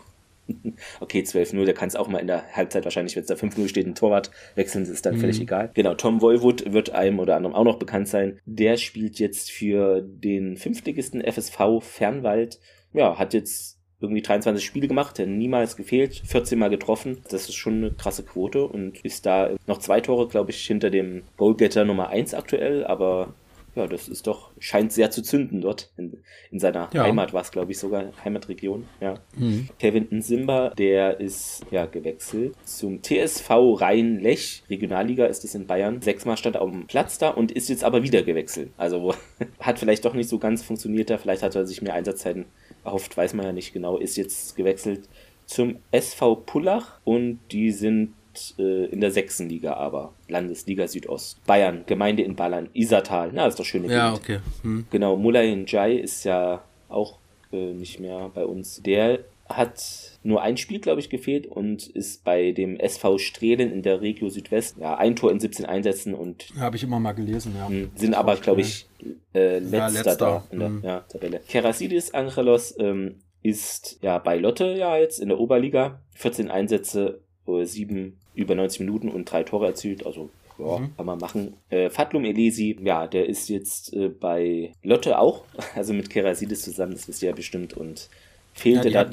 okay, 0.99 1.21
12-0, 1.21 1.65
da 1.65 1.73
kann 1.73 1.87
es 1.87 1.95
auch 1.95 2.07
mal 2.07 2.19
in 2.19 2.27
der 2.27 2.43
Halbzeit 2.53 2.83
wahrscheinlich, 2.83 3.15
wenn 3.15 3.23
es 3.23 3.27
da 3.27 3.35
5-0 3.35 3.67
steht, 3.67 3.87
ein 3.87 3.95
Torwart 3.95 4.31
wechseln, 4.55 4.83
ist 4.83 5.05
dann 5.05 5.15
mhm. 5.15 5.19
völlig 5.19 5.41
egal. 5.41 5.71
Genau, 5.73 5.93
Tom 5.95 6.21
Wollwood 6.21 6.71
wird 6.71 6.91
einem 6.91 7.19
oder 7.19 7.35
anderem 7.35 7.55
auch 7.55 7.63
noch 7.63 7.79
bekannt 7.79 8.07
sein. 8.07 8.39
Der 8.45 8.77
spielt 8.77 9.19
jetzt 9.19 9.51
für 9.51 10.01
den 10.01 10.57
Fünftligisten 10.57 11.21
FSV 11.21 11.81
Fernwald. 11.81 12.59
Ja, 12.93 13.17
hat 13.17 13.33
jetzt 13.33 13.77
irgendwie 13.99 14.21
23 14.21 14.63
Spiele 14.63 14.87
gemacht, 14.87 15.19
niemals 15.19 15.75
gefehlt, 15.75 16.21
14 16.25 16.59
Mal 16.59 16.69
getroffen. 16.69 17.23
Das 17.29 17.49
ist 17.49 17.55
schon 17.55 17.77
eine 17.77 17.91
krasse 17.91 18.23
Quote 18.23 18.63
und 18.65 19.03
ist 19.03 19.25
da 19.25 19.49
noch 19.65 19.79
zwei 19.79 20.01
Tore, 20.01 20.27
glaube 20.27 20.51
ich, 20.51 20.65
hinter 20.65 20.89
dem 20.89 21.23
Goalgetter 21.35 21.83
Nummer 21.83 22.09
1 22.09 22.35
aktuell, 22.35 22.85
aber 22.85 23.33
ja, 23.77 23.85
das 23.85 24.07
ist 24.07 24.25
doch, 24.25 24.49
scheint 24.57 24.91
sehr 24.91 25.11
zu 25.11 25.21
zünden 25.21 25.61
dort. 25.61 25.91
In, 25.97 26.23
in 26.51 26.59
seiner 26.59 26.89
ja. 26.93 27.03
Heimat 27.03 27.31
war 27.31 27.41
es, 27.41 27.51
glaube 27.51 27.71
ich, 27.71 27.77
sogar 27.77 28.11
Heimatregion. 28.23 28.85
Ja. 28.99 29.15
Mhm. 29.35 29.69
Kevin 29.77 30.07
Nsimba, 30.09 30.69
der 30.71 31.19
ist 31.19 31.63
ja 31.69 31.85
gewechselt 31.85 32.55
zum 32.65 33.03
TSV 33.03 33.49
Rhein-Lech. 33.49 34.63
Regionalliga 34.69 35.27
ist 35.27 35.45
es 35.45 35.53
in 35.53 35.67
Bayern. 35.67 36.01
Sechsmal 36.01 36.37
stand 36.37 36.57
auf 36.57 36.71
dem 36.71 36.87
Platz 36.87 37.19
da 37.19 37.29
und 37.29 37.51
ist 37.51 37.69
jetzt 37.69 37.83
aber 37.83 38.01
wieder 38.01 38.23
gewechselt. 38.23 38.71
Also 38.77 39.13
hat 39.59 39.77
vielleicht 39.77 40.05
doch 40.05 40.15
nicht 40.15 40.29
so 40.29 40.39
ganz 40.39 40.63
funktioniert 40.63 41.11
da. 41.11 41.19
Vielleicht 41.19 41.43
hat 41.43 41.55
er 41.55 41.67
sich 41.67 41.83
mehr 41.83 41.93
Einsatzzeiten 41.93 42.45
erhofft, 42.83 43.15
weiß 43.15 43.35
man 43.35 43.45
ja 43.45 43.51
nicht 43.51 43.73
genau. 43.73 43.97
Ist 43.97 44.17
jetzt 44.17 44.55
gewechselt 44.55 45.07
zum 45.45 45.77
SV 45.91 46.35
Pullach 46.35 46.99
und 47.03 47.39
die 47.51 47.71
sind 47.71 48.13
äh, 48.57 48.85
in 48.85 49.01
der 49.01 49.11
sechsten 49.11 49.49
Liga 49.49 49.73
aber. 49.73 50.13
Landesliga 50.27 50.87
Südost. 50.87 51.43
Bayern, 51.45 51.83
Gemeinde 51.85 52.23
in 52.23 52.35
Ballern, 52.35 52.69
Isertal. 52.73 53.31
Na, 53.33 53.47
ist 53.47 53.59
doch 53.59 53.65
schöne 53.65 53.91
Ja, 53.91 54.11
Gegend. 54.11 54.23
okay. 54.23 54.39
Hm. 54.63 54.85
Genau, 54.91 55.15
Mulay 55.17 55.55
Njai 55.55 55.93
ist 55.95 56.23
ja 56.23 56.63
auch 56.89 57.17
äh, 57.51 57.73
nicht 57.73 57.99
mehr 57.99 58.31
bei 58.33 58.45
uns. 58.45 58.81
Der 58.83 59.19
hat 59.49 60.17
nur 60.23 60.41
ein 60.41 60.57
Spiel, 60.57 60.79
glaube 60.79 60.99
ich, 60.99 61.09
gefehlt 61.09 61.47
und 61.47 61.87
ist 61.87 62.23
bei 62.23 62.51
dem 62.51 62.77
SV 62.77 63.17
Strehlen 63.17 63.71
in 63.71 63.81
der 63.81 64.01
Regio 64.01 64.29
Südwest. 64.29 64.77
Ja, 64.77 64.97
ein 64.97 65.15
Tor 65.15 65.31
in 65.31 65.39
17 65.39 65.65
Einsätzen 65.65 66.13
und. 66.13 66.47
Habe 66.59 66.75
ich 66.75 66.83
immer 66.83 66.99
mal 66.99 67.13
gelesen, 67.13 67.53
ja. 67.57 67.67
Hm, 67.67 67.91
sind 67.95 68.13
aber, 68.13 68.35
glaube 68.35 68.61
ich, 68.61 68.87
äh, 69.33 69.59
letzter, 69.59 69.77
ja, 69.77 69.87
letzter, 69.87 70.15
da 70.15 70.43
in 70.51 70.59
der 70.59 70.67
hm. 70.67 70.81
ja, 70.83 70.99
Tabelle. 71.01 71.39
Kerasidis 71.47 72.13
Angelos 72.13 72.75
ähm, 72.77 73.15
ist 73.41 73.99
ja 74.01 74.17
bei 74.17 74.37
Lotte 74.37 74.75
ja 74.77 74.97
jetzt 74.97 75.19
in 75.19 75.29
der 75.29 75.39
Oberliga. 75.39 76.01
14 76.15 76.49
Einsätze, 76.51 77.21
7 77.45 78.17
über 78.37 78.55
90 78.55 78.81
Minuten 78.81 79.09
und 79.09 79.29
drei 79.29 79.43
Tore 79.43 79.67
erzielt. 79.67 80.05
Also 80.05 80.29
ja, 80.57 80.79
mhm. 80.79 80.95
kann 80.95 81.05
man 81.05 81.19
machen. 81.19 81.53
Äh, 81.69 81.89
Fatlum 81.89 82.25
Elesi, 82.25 82.77
ja, 82.81 83.07
der 83.07 83.27
ist 83.27 83.49
jetzt 83.49 83.93
äh, 83.93 84.09
bei 84.09 84.71
Lotte 84.83 85.19
auch, 85.19 85.43
also 85.75 85.93
mit 85.93 86.09
Kerasidis 86.09 86.61
zusammen, 86.61 86.93
das 86.93 87.07
wisst 87.07 87.21
ihr 87.21 87.29
ja 87.29 87.35
bestimmt, 87.35 87.73
und 87.73 88.09
fehlte 88.53 88.89
ja, 88.89 89.03
da 89.03 89.11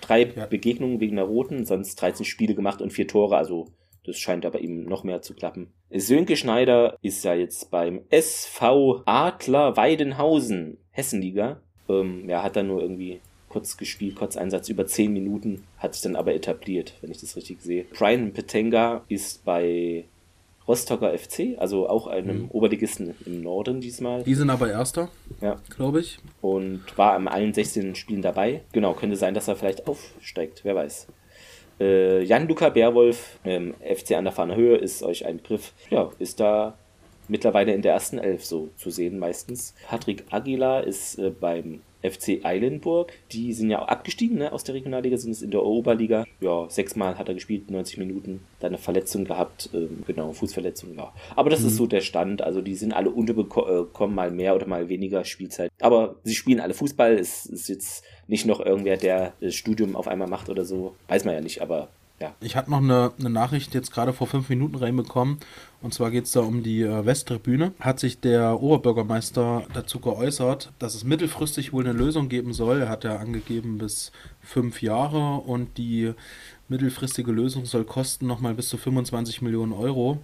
drei 0.00 0.24
ja. 0.24 0.46
Begegnungen 0.46 1.00
wegen 1.00 1.16
der 1.16 1.24
Roten, 1.24 1.64
sonst 1.64 1.96
13 1.96 2.26
Spiele 2.26 2.54
gemacht 2.54 2.82
und 2.82 2.92
vier 2.92 3.06
Tore, 3.06 3.36
also 3.36 3.68
das 4.04 4.18
scheint 4.18 4.44
aber 4.44 4.60
ihm 4.60 4.84
noch 4.84 5.04
mehr 5.04 5.22
zu 5.22 5.34
klappen. 5.34 5.72
Sönke 5.90 6.36
Schneider 6.36 6.96
ist 7.02 7.24
ja 7.24 7.34
jetzt 7.34 7.70
beim 7.70 8.00
SV 8.10 9.02
Adler 9.06 9.76
Weidenhausen, 9.76 10.78
Hessenliga. 10.90 11.60
Ähm, 11.88 12.28
er 12.28 12.42
hat 12.42 12.56
da 12.56 12.62
nur 12.64 12.82
irgendwie 12.82 13.20
kurz 13.52 13.76
gespielt, 13.76 14.16
kurz 14.16 14.36
Einsatz 14.36 14.68
über 14.68 14.86
10 14.86 15.12
Minuten, 15.12 15.64
hat 15.78 15.94
sich 15.94 16.02
dann 16.02 16.16
aber 16.16 16.34
etabliert, 16.34 16.94
wenn 17.02 17.10
ich 17.10 17.18
das 17.18 17.36
richtig 17.36 17.60
sehe. 17.60 17.84
Brian 17.92 18.32
Petenga 18.32 19.02
ist 19.08 19.44
bei 19.44 20.04
Rostocker 20.66 21.16
FC, 21.16 21.58
also 21.58 21.88
auch 21.88 22.06
einem 22.06 22.42
mhm. 22.42 22.50
Oberligisten 22.50 23.14
im 23.26 23.42
Norden 23.42 23.80
diesmal. 23.80 24.22
Die 24.22 24.34
sind 24.34 24.48
aber 24.48 24.70
Erster, 24.70 25.10
ja. 25.40 25.60
glaube 25.76 26.00
ich. 26.00 26.18
Und 26.40 26.82
war 26.96 27.16
in 27.16 27.28
allen 27.28 27.52
16 27.52 27.94
Spielen 27.94 28.22
dabei. 28.22 28.62
Genau, 28.72 28.94
könnte 28.94 29.16
sein, 29.16 29.34
dass 29.34 29.48
er 29.48 29.56
vielleicht 29.56 29.86
aufsteigt, 29.86 30.60
wer 30.64 30.74
weiß. 30.74 31.08
Äh, 31.80 32.22
Jan-Luca 32.22 32.70
Bärwolf, 32.70 33.38
ähm, 33.44 33.74
FC 33.80 34.12
an 34.12 34.24
der 34.24 34.32
Fahner 34.32 34.56
Höhe, 34.56 34.76
ist 34.76 35.02
euch 35.02 35.26
ein 35.26 35.38
Begriff. 35.38 35.72
Ja, 35.90 36.10
ist 36.18 36.40
da 36.40 36.74
mittlerweile 37.28 37.74
in 37.74 37.82
der 37.82 37.92
ersten 37.92 38.18
Elf 38.18 38.44
so 38.44 38.70
zu 38.76 38.90
sehen 38.90 39.18
meistens. 39.18 39.74
Patrick 39.88 40.24
Aguilar 40.30 40.84
ist 40.84 41.18
äh, 41.18 41.30
beim 41.30 41.80
FC 42.02 42.44
Eilenburg. 42.44 43.12
Die 43.32 43.52
sind 43.52 43.70
ja 43.70 43.82
auch 43.82 43.88
abgestiegen 43.88 44.38
ne, 44.38 44.52
aus 44.52 44.64
der 44.64 44.74
Regionalliga, 44.74 45.16
sind 45.16 45.32
es 45.32 45.42
in 45.42 45.50
der 45.50 45.64
Oberliga. 45.64 46.24
Ja, 46.40 46.68
sechsmal 46.68 47.18
hat 47.18 47.28
er 47.28 47.34
gespielt, 47.34 47.70
90 47.70 47.98
Minuten. 47.98 48.40
Dann 48.60 48.70
eine 48.70 48.78
Verletzung 48.78 49.24
gehabt, 49.24 49.70
ähm, 49.72 50.02
genau, 50.06 50.32
Fußverletzung, 50.32 50.96
ja. 50.96 51.12
Aber 51.36 51.50
das 51.50 51.60
mhm. 51.60 51.68
ist 51.68 51.76
so 51.76 51.86
der 51.86 52.00
Stand. 52.00 52.42
Also 52.42 52.60
die 52.60 52.74
sind 52.74 52.92
alle 52.92 53.10
unterbekommen, 53.10 54.14
mal 54.14 54.30
mehr 54.30 54.54
oder 54.54 54.66
mal 54.66 54.88
weniger 54.88 55.24
Spielzeit. 55.24 55.70
Aber 55.80 56.16
sie 56.24 56.34
spielen 56.34 56.60
alle 56.60 56.74
Fußball. 56.74 57.14
Es 57.14 57.46
ist 57.46 57.68
jetzt 57.68 58.04
nicht 58.26 58.46
noch 58.46 58.60
irgendwer, 58.60 58.96
der 58.96 59.34
das 59.40 59.54
Studium 59.54 59.96
auf 59.96 60.08
einmal 60.08 60.28
macht 60.28 60.48
oder 60.48 60.64
so. 60.64 60.94
Weiß 61.08 61.24
man 61.24 61.34
ja 61.34 61.40
nicht, 61.40 61.62
aber 61.62 61.88
ja. 62.22 62.34
Ich 62.40 62.56
hatte 62.56 62.70
noch 62.70 62.78
eine, 62.78 63.12
eine, 63.18 63.30
Nachricht 63.30 63.74
jetzt 63.74 63.92
gerade 63.92 64.12
vor 64.12 64.26
fünf 64.26 64.48
Minuten 64.48 64.76
reinbekommen. 64.76 65.38
Und 65.80 65.92
zwar 65.92 66.10
geht 66.10 66.24
es 66.24 66.32
da 66.32 66.40
um 66.40 66.62
die 66.62 66.82
äh, 66.82 67.04
Westtribüne. 67.04 67.72
Hat 67.80 67.98
sich 67.98 68.20
der 68.20 68.62
Oberbürgermeister 68.62 69.64
dazu 69.74 69.98
geäußert, 69.98 70.72
dass 70.78 70.94
es 70.94 71.02
mittelfristig 71.02 71.72
wohl 71.72 71.84
eine 71.84 71.98
Lösung 71.98 72.28
geben 72.28 72.52
soll. 72.52 72.82
Er 72.82 72.88
hat 72.88 73.02
ja 73.02 73.16
angegeben 73.16 73.78
bis 73.78 74.12
fünf 74.40 74.82
Jahre 74.82 75.38
und 75.38 75.76
die 75.78 76.12
mittelfristige 76.68 77.32
Lösung 77.32 77.66
soll 77.66 77.84
kosten 77.84 78.26
nochmal 78.26 78.54
bis 78.54 78.68
zu 78.68 78.76
25 78.78 79.42
Millionen 79.42 79.72
Euro. 79.72 80.18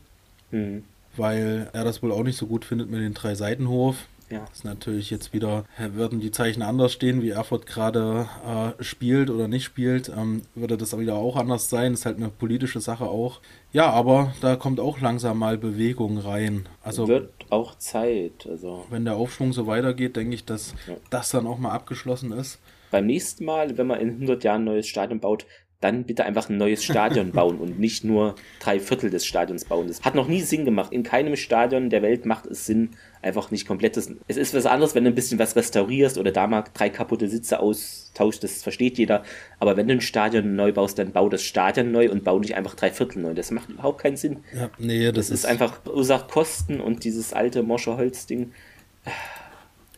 Mhm. 0.52 0.84
Weil 1.16 1.68
er 1.72 1.82
das 1.82 2.00
wohl 2.02 2.12
auch 2.12 2.22
nicht 2.22 2.36
so 2.36 2.46
gut 2.46 2.64
findet 2.64 2.90
mit 2.90 3.00
den 3.00 3.14
drei 3.14 3.34
Seitenhof. 3.34 4.06
Ja. 4.30 4.40
Das 4.40 4.58
ist 4.58 4.64
natürlich 4.64 5.10
jetzt 5.10 5.32
wieder, 5.32 5.64
würden 5.78 6.20
die 6.20 6.30
Zeichen 6.30 6.62
anders 6.62 6.92
stehen, 6.92 7.22
wie 7.22 7.30
Erfurt 7.30 7.66
gerade 7.66 8.28
äh, 8.46 8.82
spielt 8.82 9.30
oder 9.30 9.48
nicht 9.48 9.64
spielt, 9.64 10.10
ähm, 10.14 10.42
würde 10.54 10.76
das 10.76 10.96
wieder 10.98 11.14
auch 11.14 11.36
anders 11.36 11.70
sein. 11.70 11.94
Ist 11.94 12.06
halt 12.06 12.18
eine 12.18 12.28
politische 12.28 12.80
Sache 12.80 13.06
auch. 13.06 13.40
Ja, 13.72 13.90
aber 13.90 14.34
da 14.40 14.56
kommt 14.56 14.80
auch 14.80 15.00
langsam 15.00 15.38
mal 15.38 15.56
Bewegung 15.56 16.18
rein. 16.18 16.68
Also 16.82 17.08
wird 17.08 17.30
auch 17.50 17.76
Zeit. 17.76 18.46
Also 18.48 18.84
wenn 18.90 19.04
der 19.04 19.16
Aufschwung 19.16 19.52
so 19.52 19.66
weitergeht, 19.66 20.16
denke 20.16 20.34
ich, 20.34 20.44
dass 20.44 20.74
ja. 20.86 20.96
das 21.10 21.30
dann 21.30 21.46
auch 21.46 21.58
mal 21.58 21.72
abgeschlossen 21.72 22.32
ist. 22.32 22.58
Beim 22.90 23.06
nächsten 23.06 23.44
Mal, 23.44 23.76
wenn 23.76 23.86
man 23.86 24.00
in 24.00 24.10
100 24.10 24.44
Jahren 24.44 24.62
ein 24.62 24.64
neues 24.64 24.86
Stadion 24.86 25.20
baut, 25.20 25.46
dann 25.80 26.04
bitte 26.04 26.24
einfach 26.24 26.48
ein 26.48 26.56
neues 26.56 26.82
Stadion 26.82 27.30
bauen 27.30 27.58
und 27.58 27.78
nicht 27.78 28.02
nur 28.02 28.34
drei 28.58 28.80
Viertel 28.80 29.10
des 29.10 29.24
Stadions 29.24 29.64
bauen. 29.64 29.86
Das 29.86 30.02
hat 30.02 30.16
noch 30.16 30.26
nie 30.26 30.40
Sinn 30.40 30.64
gemacht. 30.64 30.92
In 30.92 31.04
keinem 31.04 31.36
Stadion 31.36 31.88
der 31.88 32.02
Welt 32.02 32.26
macht 32.26 32.46
es 32.46 32.66
Sinn, 32.66 32.90
einfach 33.22 33.52
nicht 33.52 33.66
komplettes. 33.66 34.12
Es 34.26 34.36
ist 34.36 34.54
was 34.54 34.66
anderes, 34.66 34.96
wenn 34.96 35.04
du 35.04 35.10
ein 35.10 35.14
bisschen 35.14 35.38
was 35.38 35.54
restaurierst 35.54 36.18
oder 36.18 36.32
da 36.32 36.48
mal 36.48 36.64
drei 36.74 36.90
kaputte 36.90 37.28
Sitze 37.28 37.60
austauscht, 37.60 38.42
das 38.42 38.64
versteht 38.64 38.98
jeder. 38.98 39.22
Aber 39.60 39.76
wenn 39.76 39.86
du 39.86 39.94
ein 39.94 40.00
Stadion 40.00 40.56
neu 40.56 40.72
baust, 40.72 40.98
dann 40.98 41.12
bau 41.12 41.28
das 41.28 41.44
Stadion 41.44 41.92
neu 41.92 42.10
und 42.10 42.24
bau 42.24 42.40
nicht 42.40 42.56
einfach 42.56 42.74
drei 42.74 42.90
Viertel 42.90 43.22
neu. 43.22 43.34
Das 43.34 43.52
macht 43.52 43.70
überhaupt 43.70 44.02
keinen 44.02 44.16
Sinn. 44.16 44.38
Ja, 44.52 44.70
nee, 44.78 45.06
das, 45.06 45.14
das 45.14 45.30
ist, 45.30 45.40
ist 45.40 45.46
einfach 45.46 45.86
ursacht 45.86 46.28
Kosten 46.28 46.80
und 46.80 47.04
dieses 47.04 47.32
alte 47.32 47.62
Moscherholz-Ding. 47.62 48.52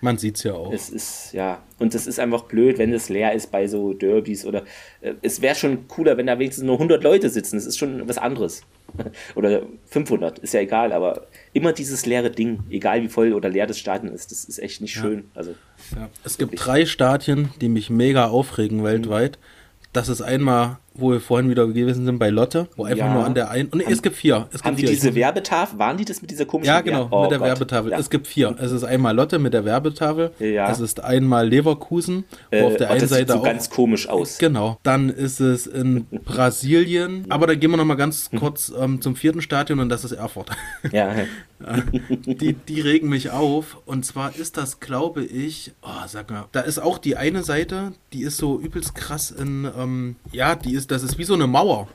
Man 0.01 0.19
sieht 0.19 0.37
es 0.37 0.45
ja 0.45 0.55
auch. 0.55 0.73
Es 0.73 0.89
ist, 0.89 1.33
ja, 1.33 1.63
und 1.79 1.95
es 1.95 2.07
ist 2.07 2.19
einfach 2.19 2.45
blöd, 2.45 2.79
wenn 2.79 2.93
es 2.93 3.09
leer 3.09 3.33
ist 3.35 3.51
bei 3.51 3.67
so 3.67 3.93
Derbys 3.93 4.47
oder 4.47 4.65
äh, 5.01 5.15
es 5.23 5.43
wäre 5.43 5.55
schon 5.55 5.89
cooler, 5.89 6.17
wenn 6.17 6.27
da 6.27 6.39
wenigstens 6.39 6.65
nur 6.65 6.77
100 6.77 7.03
Leute 7.03 7.29
sitzen. 7.29 7.57
Das 7.57 7.67
ist 7.67 7.79
schon 7.79 8.09
was 8.09 8.19
anderes. 8.19 8.63
oder 9.35 9.63
500, 9.87 10.39
ist 10.41 10.55
ja 10.55 10.61
egal, 10.61 10.93
aber 10.93 11.27
immer 11.53 11.73
dieses 11.73 12.07
leere 12.07 12.31
Ding, 12.31 12.61
egal 12.71 13.03
wie 13.03 13.09
voll 13.09 13.33
oder 13.33 13.49
leer 13.49 13.67
das 13.67 13.79
Stadion 13.79 14.13
ist, 14.13 14.31
das 14.31 14.45
ist 14.45 14.59
echt 14.59 14.81
nicht 14.81 14.97
ja. 14.97 15.03
schön. 15.03 15.25
Also, 15.35 15.55
ja. 15.95 16.09
Es 16.25 16.39
gibt 16.39 16.55
drei 16.57 16.87
Stadien, 16.87 17.51
die 17.61 17.69
mich 17.69 17.91
mega 17.91 18.29
aufregen 18.29 18.79
mhm. 18.79 18.85
weltweit. 18.85 19.39
Das 19.93 20.09
ist 20.09 20.23
einmal 20.23 20.79
wo 21.01 21.13
wir 21.13 21.21
vorhin 21.21 21.51
wieder 21.51 21.67
gewesen 21.67 22.05
sind 22.05 22.19
bei 22.19 22.31
Lotte, 22.31 22.69
wo 22.77 22.85
einfach 22.85 23.07
ja. 23.07 23.15
nur 23.15 23.25
an 23.25 23.35
der 23.35 23.51
einen. 23.51 23.69
Und 23.69 23.79
nee, 23.79 23.93
es 23.93 24.03
gibt 24.03 24.17
vier. 24.17 24.47
Es 24.49 24.55
gibt 24.55 24.65
haben 24.65 24.77
vier. 24.77 24.89
die 24.89 24.95
diese 24.95 25.15
Werbetafel? 25.15 25.79
Waren 25.79 25.97
die 25.97 26.05
das 26.05 26.21
mit 26.21 26.31
dieser 26.31 26.45
komischen 26.45 26.73
Ja, 26.73 26.81
genau, 26.81 27.09
oh, 27.11 27.23
mit 27.23 27.31
der 27.31 27.39
Gott. 27.39 27.49
Werbetafel. 27.49 27.93
Ja. 27.93 27.99
Es 27.99 28.11
gibt 28.11 28.27
vier. 28.27 28.55
Es 28.59 28.73
ist 28.73 28.85
einmal 28.85 29.15
Lotte 29.15 29.39
mit 29.39 29.55
der 29.55 29.65
Werbetafel. 29.65 30.33
Ja. 30.39 30.71
Es 30.71 30.81
ist 30.81 31.03
einmal 31.03 31.49
Leverkusen, 31.49 32.25
wo 32.51 32.57
äh, 32.57 32.63
auf 32.63 32.77
der 32.77 32.89
oh, 32.89 32.91
einen 32.93 33.01
das 33.01 33.11
Seite 33.11 33.33
sieht 33.33 33.33
so 33.33 33.39
auch. 33.39 33.45
ganz 33.45 33.71
komisch 33.71 34.09
aus. 34.09 34.39
Genau. 34.39 34.79
Dann 34.83 35.09
ist 35.09 35.41
es 35.41 35.67
in 35.67 36.07
Brasilien. 36.25 37.27
Aber 37.29 37.47
da 37.47 37.55
gehen 37.55 37.71
wir 37.71 37.77
nochmal 37.77 37.97
ganz 37.97 38.31
hm. 38.31 38.39
kurz 38.39 38.73
ähm, 38.79 39.01
zum 39.01 39.17
vierten 39.17 39.43
Stadion 39.43 39.81
und 39.81 39.89
das 39.89 40.05
ist 40.05 40.13
Erfurt. 40.13 40.51
Ja. 40.93 41.15
die, 42.27 42.55
die 42.55 42.81
regen 42.81 43.09
mich 43.09 43.31
auf. 43.31 43.79
Und 43.87 44.05
zwar 44.05 44.35
ist 44.37 44.57
das, 44.57 44.81
glaube 44.81 45.25
ich, 45.25 45.73
oh, 45.83 46.07
sag 46.07 46.31
mal, 46.31 46.47
da 46.53 46.61
ist 46.61 46.79
auch 46.79 46.99
die 46.99 47.17
eine 47.17 47.43
Seite, 47.43 47.93
die 48.13 48.23
ist 48.23 48.39
so 48.39 48.59
übelst 48.59 48.95
krass 48.95 49.31
in, 49.31 49.69
ähm, 49.77 50.17
ja, 50.33 50.55
die 50.55 50.75
ist 50.75 50.90
das 50.91 51.03
ist 51.03 51.19
wie 51.19 51.25
so 51.25 51.35
eine 51.35 51.47
Mauer. 51.47 51.89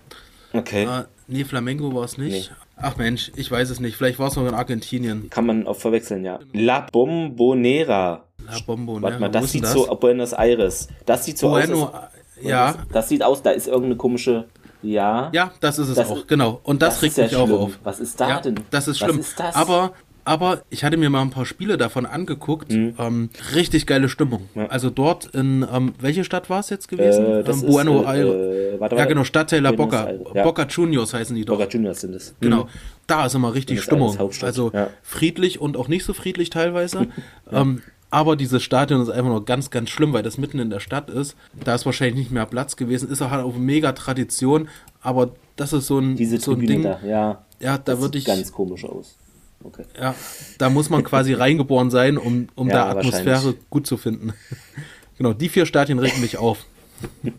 Okay. 0.53 0.83
Äh, 0.83 1.03
nee, 1.27 1.43
Flamengo 1.43 1.93
war 1.93 2.03
es 2.03 2.17
nicht. 2.17 2.51
Nee. 2.51 2.55
Ach 2.77 2.97
Mensch, 2.97 3.31
ich 3.35 3.49
weiß 3.49 3.69
es 3.69 3.79
nicht. 3.79 3.95
Vielleicht 3.95 4.19
war 4.19 4.27
es 4.27 4.35
noch 4.35 4.47
in 4.47 4.53
Argentinien. 4.53 5.29
Kann 5.29 5.45
man 5.45 5.67
auch 5.67 5.77
verwechseln, 5.77 6.25
ja. 6.25 6.39
La 6.53 6.81
Bombonera. 6.91 8.25
La 8.45 8.59
Bombonera. 8.65 9.03
Warte 9.03 9.19
mal, 9.19 9.29
das 9.29 9.51
sieht 9.51 9.63
das? 9.63 9.73
so 9.73 9.85
Buenos 9.95 10.33
Aires. 10.33 10.87
Das 11.05 11.25
sieht 11.25 11.37
so 11.37 11.49
bueno, 11.49 11.83
aus. 11.83 11.93
Als, 11.93 12.11
ja. 12.41 12.75
Das 12.91 13.09
sieht 13.09 13.23
aus, 13.23 13.41
da 13.41 13.51
ist 13.51 13.67
irgendeine 13.67 13.95
komische. 13.95 14.45
Ja. 14.81 15.31
Ja, 15.33 15.51
das 15.61 15.79
ist 15.79 15.89
es 15.89 15.95
das 15.95 16.09
auch, 16.09 16.17
ist, 16.17 16.27
genau. 16.27 16.59
Und 16.63 16.81
das, 16.81 16.95
das 16.95 17.03
regt 17.03 17.17
mich 17.17 17.35
auch 17.35 17.49
auf. 17.49 17.79
Was 17.83 17.99
ist 17.99 18.19
da 18.19 18.29
ja, 18.29 18.41
denn? 18.41 18.59
Das 18.69 18.87
ist 18.87 18.99
schlimm. 18.99 19.19
Ist 19.19 19.39
das? 19.39 19.55
Aber 19.55 19.93
aber 20.25 20.63
ich 20.71 20.83
hatte 20.83 20.97
mir 20.97 21.09
mal 21.11 21.21
ein 21.21 21.29
paar 21.29 21.45
Spiele 21.45 21.77
davon 21.77 22.05
angeguckt. 22.05 22.71
Mhm. 22.71 22.95
Ähm, 22.97 23.29
richtig 23.53 23.85
geile 23.85 24.09
Stimmung. 24.09 24.49
Ja. 24.55 24.65
Also 24.67 24.89
dort 24.89 25.27
in, 25.27 25.65
ähm, 25.71 25.93
welche 25.99 26.23
Stadt 26.23 26.49
war 26.49 26.59
es 26.59 26.69
jetzt 26.71 26.87
gewesen? 26.87 27.25
Äh, 27.25 27.39
ähm, 27.41 27.61
Bueno 27.61 28.01
ist, 28.01 28.07
äh, 28.09 28.75
äh, 28.75 28.79
warte, 28.79 28.95
Ja, 28.95 29.05
genau, 29.05 29.23
Stadtteil 29.23 29.61
La 29.61 29.71
Boca. 29.71 30.11
Ja. 30.33 30.43
Boca 30.43 30.65
Juniors 30.65 31.13
heißen 31.13 31.35
die 31.35 31.45
doch. 31.45 31.57
Boca 31.57 31.69
Juniors 31.69 32.01
sind 32.01 32.15
es. 32.15 32.33
Genau. 32.41 32.63
Mhm. 32.63 32.69
Da 33.07 33.27
ist 33.27 33.35
immer 33.35 33.53
richtig 33.53 33.81
Stimmung. 33.81 34.17
Also 34.41 34.71
ja. 34.73 34.89
friedlich 35.03 35.61
und 35.61 35.77
auch 35.77 35.87
nicht 35.87 36.03
so 36.03 36.13
friedlich 36.13 36.49
teilweise. 36.49 37.07
ähm, 37.51 37.83
aber 38.09 38.35
dieses 38.35 38.63
Stadion 38.63 39.01
ist 39.01 39.09
einfach 39.09 39.29
nur 39.29 39.45
ganz, 39.45 39.69
ganz 39.69 39.89
schlimm, 39.91 40.13
weil 40.13 40.23
das 40.23 40.39
mitten 40.39 40.57
in 40.57 40.71
der 40.71 40.79
Stadt 40.79 41.09
ist. 41.09 41.35
Da 41.63 41.75
ist 41.75 41.85
wahrscheinlich 41.85 42.15
nicht 42.15 42.31
mehr 42.31 42.45
Platz 42.47 42.77
gewesen. 42.77 43.11
Ist 43.11 43.21
auch 43.21 43.29
halt 43.29 43.43
auf 43.43 43.57
mega 43.57 43.91
Tradition. 43.91 44.69
Aber 45.01 45.31
das 45.55 45.73
ist 45.73 45.85
so 45.85 45.99
ein, 45.99 46.15
Diese 46.15 46.39
so 46.39 46.53
ein 46.53 46.65
Ding. 46.65 46.81
Da, 46.81 46.99
ja. 47.05 47.45
Ja, 47.59 47.77
da 47.77 47.99
würde 48.01 48.17
ich. 48.17 48.25
ganz 48.25 48.51
komisch 48.51 48.85
aus. 48.85 49.17
Okay. 49.65 49.83
Ja, 49.99 50.13
da 50.59 50.69
muss 50.69 50.89
man 50.89 51.03
quasi 51.03 51.33
reingeboren 51.33 51.89
sein, 51.89 52.17
um, 52.17 52.47
um 52.55 52.69
ja, 52.69 52.75
da 52.75 52.89
Atmosphäre 52.91 53.55
gut 53.69 53.87
zu 53.87 53.97
finden. 53.97 54.33
genau, 55.17 55.33
die 55.33 55.49
vier 55.49 55.65
Stadien 55.65 55.99
regen 55.99 56.21
mich 56.21 56.37
auf. 56.37 56.65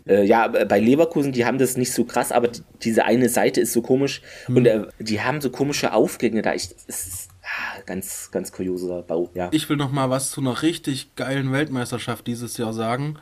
Äh, 0.06 0.24
ja, 0.24 0.48
bei 0.48 0.80
Leverkusen, 0.80 1.32
die 1.32 1.46
haben 1.46 1.58
das 1.58 1.76
nicht 1.76 1.92
so 1.92 2.04
krass, 2.04 2.30
aber 2.30 2.50
diese 2.82 3.04
eine 3.04 3.28
Seite 3.28 3.60
ist 3.60 3.72
so 3.72 3.80
komisch 3.80 4.22
hm. 4.46 4.56
und 4.56 4.66
äh, 4.66 4.82
die 4.98 5.22
haben 5.22 5.40
so 5.40 5.50
komische 5.50 5.92
Aufgänge 5.92 6.42
da. 6.42 6.52
Ich, 6.52 6.68
es 6.86 7.06
ist 7.06 7.28
ah, 7.42 7.80
ganz, 7.86 8.30
ganz 8.32 8.52
kurioser 8.52 9.02
Bau, 9.02 9.30
ja. 9.34 9.48
Ich 9.52 9.68
will 9.68 9.76
noch 9.76 9.92
mal 9.92 10.10
was 10.10 10.30
zu 10.30 10.40
einer 10.40 10.62
richtig 10.62 11.14
geilen 11.14 11.52
Weltmeisterschaft 11.52 12.26
dieses 12.26 12.56
Jahr 12.58 12.72
sagen. 12.72 13.18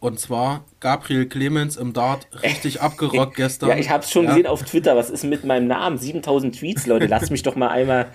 Und 0.00 0.20
zwar 0.20 0.64
Gabriel 0.78 1.26
Clemens 1.26 1.76
im 1.76 1.92
Dart 1.92 2.28
richtig 2.42 2.80
abgerockt 2.80 3.34
gestern. 3.34 3.70
Ja, 3.70 3.76
ich 3.76 3.90
habe 3.90 4.04
es 4.04 4.10
schon 4.12 4.24
ja. 4.24 4.30
gesehen 4.30 4.46
auf 4.46 4.62
Twitter. 4.62 4.96
Was 4.96 5.10
ist 5.10 5.24
mit 5.24 5.44
meinem 5.44 5.66
Namen? 5.66 5.98
7000 5.98 6.56
Tweets, 6.56 6.86
Leute. 6.86 7.06
Lass 7.06 7.30
mich 7.30 7.42
doch 7.42 7.56
mal 7.56 7.68
einmal. 7.68 8.06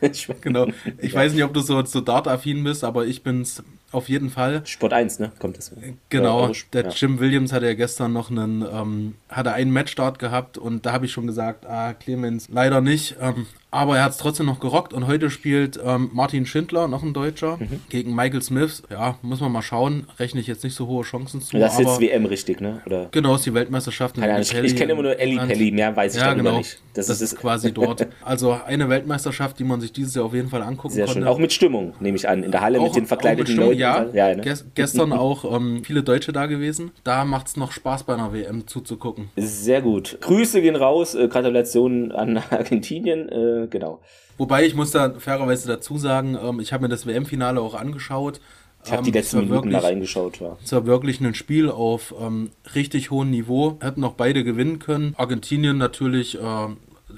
genau. 0.40 0.68
Ich 0.98 1.12
ja. 1.12 1.18
weiß 1.18 1.32
nicht, 1.32 1.42
ob 1.42 1.52
du 1.52 1.60
so, 1.60 1.84
so 1.84 2.00
Dart-affin 2.00 2.62
bist, 2.62 2.84
aber 2.84 3.06
ich 3.06 3.24
bin's 3.24 3.62
auf 3.90 4.08
jeden 4.08 4.30
Fall. 4.30 4.62
Sport 4.66 4.92
1, 4.92 5.18
ne? 5.18 5.32
Kommt 5.38 5.58
das? 5.58 5.72
Genau. 6.10 6.52
Der 6.72 6.84
ja. 6.84 6.90
Jim 6.90 7.18
Williams 7.18 7.52
hatte 7.52 7.66
ja 7.66 7.74
gestern 7.74 8.12
noch 8.12 8.30
einen, 8.30 8.62
ähm, 8.62 9.14
hatte 9.28 9.52
einen 9.52 9.72
Matchstart 9.72 10.18
gehabt 10.18 10.58
und 10.58 10.86
da 10.86 10.92
habe 10.92 11.06
ich 11.06 11.12
schon 11.12 11.26
gesagt, 11.26 11.66
ah, 11.66 11.94
Clemens 11.94 12.48
leider 12.52 12.80
nicht. 12.80 13.16
Ähm, 13.20 13.46
Aber 13.76 13.98
er 13.98 14.04
hat 14.04 14.12
es 14.12 14.18
trotzdem 14.18 14.46
noch 14.46 14.58
gerockt 14.58 14.94
und 14.94 15.06
heute 15.06 15.28
spielt 15.28 15.78
ähm, 15.84 16.10
Martin 16.14 16.46
Schindler, 16.46 16.88
noch 16.88 17.02
ein 17.02 17.12
Deutscher, 17.12 17.58
mhm. 17.58 17.80
gegen 17.90 18.14
Michael 18.14 18.40
Smith. 18.40 18.82
Ja, 18.90 19.18
muss 19.20 19.40
man 19.40 19.52
mal 19.52 19.60
schauen. 19.60 20.06
Rechne 20.18 20.40
ich 20.40 20.46
jetzt 20.46 20.64
nicht 20.64 20.74
so 20.74 20.86
hohe 20.86 21.04
Chancen 21.04 21.42
zu. 21.42 21.58
Das 21.58 21.74
ist 21.74 21.80
jetzt 21.80 22.00
WM 22.00 22.24
richtig, 22.24 22.60
ne? 22.60 22.80
Oder? 22.86 23.08
Genau, 23.10 23.34
ist 23.34 23.44
die 23.44 23.52
Weltmeisterschaft. 23.52 24.16
Keine 24.16 24.32
Ahnung, 24.32 24.42
ich, 24.42 24.76
kenne 24.76 24.92
immer 24.92 25.02
nur 25.02 25.18
Ellie 25.18 25.38
Pelli, 25.38 25.70
mehr 25.70 25.94
weiß 25.94 26.16
ich 26.16 26.22
ja, 26.22 26.32
genau. 26.32 26.56
nicht. 26.58 26.80
Das, 26.94 27.08
das 27.08 27.20
ist, 27.20 27.32
ist 27.32 27.38
quasi 27.38 27.72
dort. 27.72 28.06
Also 28.24 28.58
eine 28.66 28.88
Weltmeisterschaft, 28.88 29.58
die 29.58 29.64
man 29.64 29.82
sich 29.82 29.92
dieses 29.92 30.14
Jahr 30.14 30.24
auf 30.24 30.34
jeden 30.34 30.48
Fall 30.48 30.62
angucken 30.62 30.94
Sehr 30.94 31.04
konnte. 31.04 31.20
Schön. 31.20 31.28
Auch 31.28 31.38
mit 31.38 31.52
Stimmung, 31.52 31.92
nehme 32.00 32.16
ich 32.16 32.26
an. 32.28 32.42
In 32.42 32.50
der 32.50 32.62
Halle 32.62 32.80
auch, 32.80 32.84
mit 32.84 32.96
den 32.96 33.06
verkleideten 33.06 33.46
Stimmung, 33.52 33.70
Leuten. 33.70 33.80
Ja, 33.80 34.06
ja 34.12 34.34
ne? 34.34 34.54
gestern 34.74 35.12
auch 35.12 35.44
ähm, 35.54 35.82
viele 35.84 36.02
Deutsche 36.02 36.32
da 36.32 36.46
gewesen. 36.46 36.92
Da 37.04 37.26
macht 37.26 37.48
es 37.48 37.56
noch 37.58 37.72
Spaß 37.72 38.04
bei 38.04 38.14
einer 38.14 38.32
WM 38.32 38.66
zuzugucken. 38.66 39.28
Sehr 39.36 39.82
gut. 39.82 40.18
Grüße 40.22 40.62
gehen 40.62 40.76
raus. 40.76 41.14
Äh, 41.14 41.28
Gratulation 41.28 42.12
an 42.12 42.38
Argentinien. 42.50 43.28
Äh, 43.28 43.65
genau. 43.70 44.00
Wobei 44.38 44.66
ich 44.66 44.74
muss 44.74 44.90
da 44.90 45.14
fairerweise 45.18 45.68
dazu 45.68 45.98
sagen, 45.98 46.36
ähm, 46.42 46.60
ich 46.60 46.72
habe 46.72 46.82
mir 46.82 46.88
das 46.88 47.06
WM-Finale 47.06 47.60
auch 47.60 47.74
angeschaut. 47.74 48.40
Ich 48.84 48.92
habe 48.92 49.02
die 49.02 49.10
ähm, 49.10 49.14
letzten 49.14 49.36
Minuten 49.38 49.54
wirklich, 49.54 49.74
da 49.74 49.80
reingeschaut. 49.80 50.40
Ja. 50.40 50.56
Es 50.62 50.72
war 50.72 50.86
wirklich 50.86 51.20
ein 51.20 51.34
Spiel 51.34 51.70
auf 51.70 52.14
ähm, 52.20 52.50
richtig 52.74 53.10
hohem 53.10 53.30
Niveau. 53.30 53.78
Hätten 53.80 54.04
auch 54.04 54.12
beide 54.12 54.44
gewinnen 54.44 54.78
können. 54.78 55.14
Argentinien 55.16 55.78
natürlich 55.78 56.38
äh, 56.38 56.68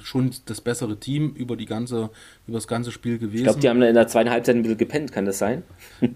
schon 0.02 0.30
das 0.46 0.60
bessere 0.60 0.98
Team 0.98 1.34
über 1.34 1.56
die 1.56 1.66
ganze, 1.66 2.10
über 2.46 2.56
das 2.56 2.68
ganze 2.68 2.90
Spiel 2.92 3.18
gewesen. 3.18 3.38
Ich 3.38 3.42
glaube, 3.44 3.60
die 3.60 3.68
haben 3.68 3.82
in 3.82 3.94
der 3.94 4.08
zweiten 4.08 4.30
Halbzeit 4.30 4.56
ein 4.56 4.62
bisschen 4.62 4.78
gepennt, 4.78 5.12
kann 5.12 5.26
das 5.26 5.38
sein? 5.38 5.62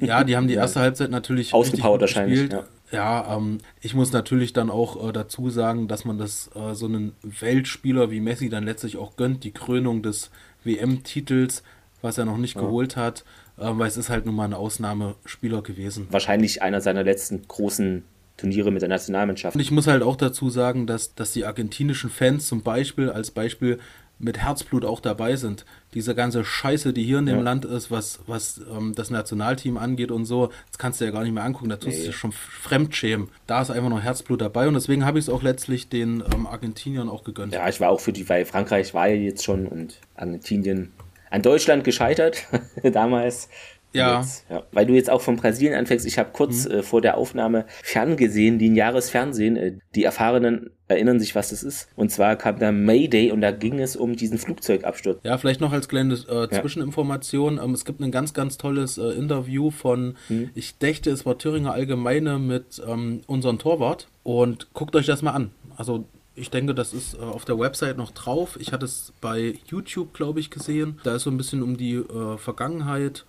Ja, 0.00 0.24
die 0.24 0.36
haben 0.36 0.48
die 0.48 0.54
erste 0.62 0.80
Halbzeit 0.80 1.10
natürlich 1.10 1.52
ausgepowert 1.52 2.00
wahrscheinlich. 2.00 2.50
Ja, 2.50 2.64
ja 2.92 3.36
ähm, 3.36 3.58
ich 3.80 3.94
muss 3.94 4.12
natürlich 4.12 4.52
dann 4.52 4.70
auch 4.70 5.08
äh, 5.08 5.12
dazu 5.12 5.50
sagen, 5.50 5.88
dass 5.88 6.04
man 6.04 6.18
das 6.18 6.50
äh, 6.54 6.74
so 6.74 6.86
einen 6.86 7.12
Weltspieler 7.22 8.10
wie 8.10 8.20
Messi 8.20 8.48
dann 8.48 8.64
letztlich 8.64 8.96
auch 8.96 9.16
gönnt, 9.16 9.44
die 9.44 9.52
Krönung 9.52 10.02
des 10.02 10.30
WM-Titels, 10.64 11.62
was 12.00 12.18
er 12.18 12.24
noch 12.24 12.36
nicht 12.38 12.56
ja. 12.56 12.60
geholt 12.60 12.96
hat, 12.96 13.24
äh, 13.58 13.64
weil 13.66 13.88
es 13.88 13.96
ist 13.96 14.10
halt 14.10 14.26
nun 14.26 14.34
mal 14.34 14.44
ein 14.44 14.54
Ausnahmespieler 14.54 15.62
gewesen. 15.62 16.06
Wahrscheinlich 16.10 16.62
einer 16.62 16.80
seiner 16.80 17.02
letzten 17.02 17.46
großen 17.46 18.04
Turniere 18.36 18.70
mit 18.70 18.82
der 18.82 18.88
Nationalmannschaft. 18.88 19.54
Und 19.54 19.60
ich 19.60 19.70
muss 19.70 19.86
halt 19.86 20.02
auch 20.02 20.16
dazu 20.16 20.50
sagen, 20.50 20.86
dass, 20.86 21.14
dass 21.14 21.32
die 21.32 21.44
argentinischen 21.44 22.10
Fans 22.10 22.46
zum 22.46 22.62
Beispiel 22.62 23.10
als 23.10 23.30
Beispiel 23.30 23.78
mit 24.22 24.38
Herzblut 24.38 24.84
auch 24.84 25.00
dabei 25.00 25.36
sind. 25.36 25.66
Diese 25.94 26.14
ganze 26.14 26.44
Scheiße, 26.44 26.92
die 26.92 27.02
hier 27.02 27.18
in 27.18 27.26
dem 27.26 27.38
ja. 27.38 27.42
Land 27.42 27.64
ist, 27.64 27.90
was, 27.90 28.20
was 28.26 28.60
ähm, 28.70 28.94
das 28.94 29.10
Nationalteam 29.10 29.76
angeht 29.76 30.10
und 30.10 30.24
so, 30.24 30.50
das 30.68 30.78
kannst 30.78 31.00
du 31.00 31.04
ja 31.04 31.10
gar 31.10 31.24
nicht 31.24 31.32
mehr 31.32 31.42
angucken. 31.42 31.68
Da 31.68 31.76
tust 31.76 31.96
nee. 31.96 32.04
du 32.04 32.10
dich 32.10 32.16
schon 32.16 32.32
fremdschämen. 32.32 33.28
Da 33.46 33.60
ist 33.60 33.70
einfach 33.70 33.90
noch 33.90 34.00
Herzblut 34.00 34.40
dabei 34.40 34.68
und 34.68 34.74
deswegen 34.74 35.04
habe 35.04 35.18
ich 35.18 35.26
es 35.26 35.28
auch 35.28 35.42
letztlich 35.42 35.88
den 35.88 36.22
ähm, 36.32 36.46
Argentiniern 36.46 37.08
auch 37.08 37.24
gegönnt. 37.24 37.52
Ja, 37.52 37.68
ich 37.68 37.80
war 37.80 37.90
auch 37.90 38.00
für 38.00 38.12
die, 38.12 38.28
weil 38.28 38.44
Frankreich 38.44 38.94
war 38.94 39.08
ja 39.08 39.16
jetzt 39.16 39.44
schon 39.44 39.66
und 39.66 39.98
Argentinien 40.14 40.92
an 41.30 41.42
Deutschland 41.42 41.82
gescheitert 41.82 42.46
damals. 42.92 43.48
Ja. 43.92 44.20
Jetzt, 44.20 44.46
ja. 44.50 44.62
Weil 44.72 44.86
du 44.86 44.94
jetzt 44.94 45.10
auch 45.10 45.20
von 45.20 45.36
Brasilien 45.36 45.74
anfängst, 45.74 46.06
ich 46.06 46.18
habe 46.18 46.30
kurz 46.32 46.66
mhm. 46.66 46.72
äh, 46.72 46.82
vor 46.82 47.00
der 47.00 47.16
Aufnahme 47.16 47.66
ferngesehen, 47.82 48.58
die 48.58 48.70
ein 48.70 48.76
Jahresfernsehen. 48.76 49.56
Äh, 49.56 49.72
die 49.94 50.04
Erfahrenen 50.04 50.70
erinnern 50.88 51.20
sich, 51.20 51.34
was 51.34 51.50
das 51.50 51.62
ist. 51.62 51.88
Und 51.96 52.10
zwar 52.10 52.36
kam 52.36 52.58
da 52.58 52.72
Mayday 52.72 53.32
und 53.32 53.40
da 53.40 53.50
ging 53.50 53.80
es 53.80 53.96
um 53.96 54.16
diesen 54.16 54.38
Flugzeugabsturz. 54.38 55.20
Ja, 55.24 55.38
vielleicht 55.38 55.60
noch 55.60 55.72
als 55.72 55.88
kleine 55.88 56.14
äh, 56.14 56.48
Zwischeninformation. 56.48 57.56
Ja. 57.56 57.64
Ähm, 57.64 57.72
es 57.72 57.84
gibt 57.84 58.00
ein 58.00 58.10
ganz, 58.10 58.34
ganz 58.34 58.58
tolles 58.58 58.98
äh, 58.98 59.10
Interview 59.12 59.70
von, 59.70 60.16
mhm. 60.28 60.50
ich 60.54 60.78
dächte, 60.78 61.10
es 61.10 61.26
war 61.26 61.38
Thüringer 61.38 61.72
Allgemeine 61.72 62.38
mit 62.38 62.82
ähm, 62.86 63.22
unserem 63.26 63.58
Torwart. 63.58 64.08
Und 64.22 64.72
guckt 64.72 64.94
euch 64.94 65.06
das 65.06 65.22
mal 65.22 65.32
an. 65.32 65.50
Also 65.76 66.04
ich 66.34 66.50
denke, 66.50 66.74
das 66.74 66.94
ist 66.94 67.14
äh, 67.14 67.18
auf 67.18 67.44
der 67.44 67.58
Website 67.58 67.96
noch 67.96 68.10
drauf. 68.10 68.56
Ich 68.60 68.72
hatte 68.72 68.86
es 68.86 69.12
bei 69.20 69.54
YouTube, 69.66 70.14
glaube 70.14 70.40
ich, 70.40 70.50
gesehen. 70.50 71.00
Da 71.04 71.16
ist 71.16 71.24
so 71.24 71.30
ein 71.30 71.36
bisschen 71.36 71.62
um 71.62 71.76
die 71.76 71.94
äh, 71.94 72.38
Vergangenheit 72.38 73.26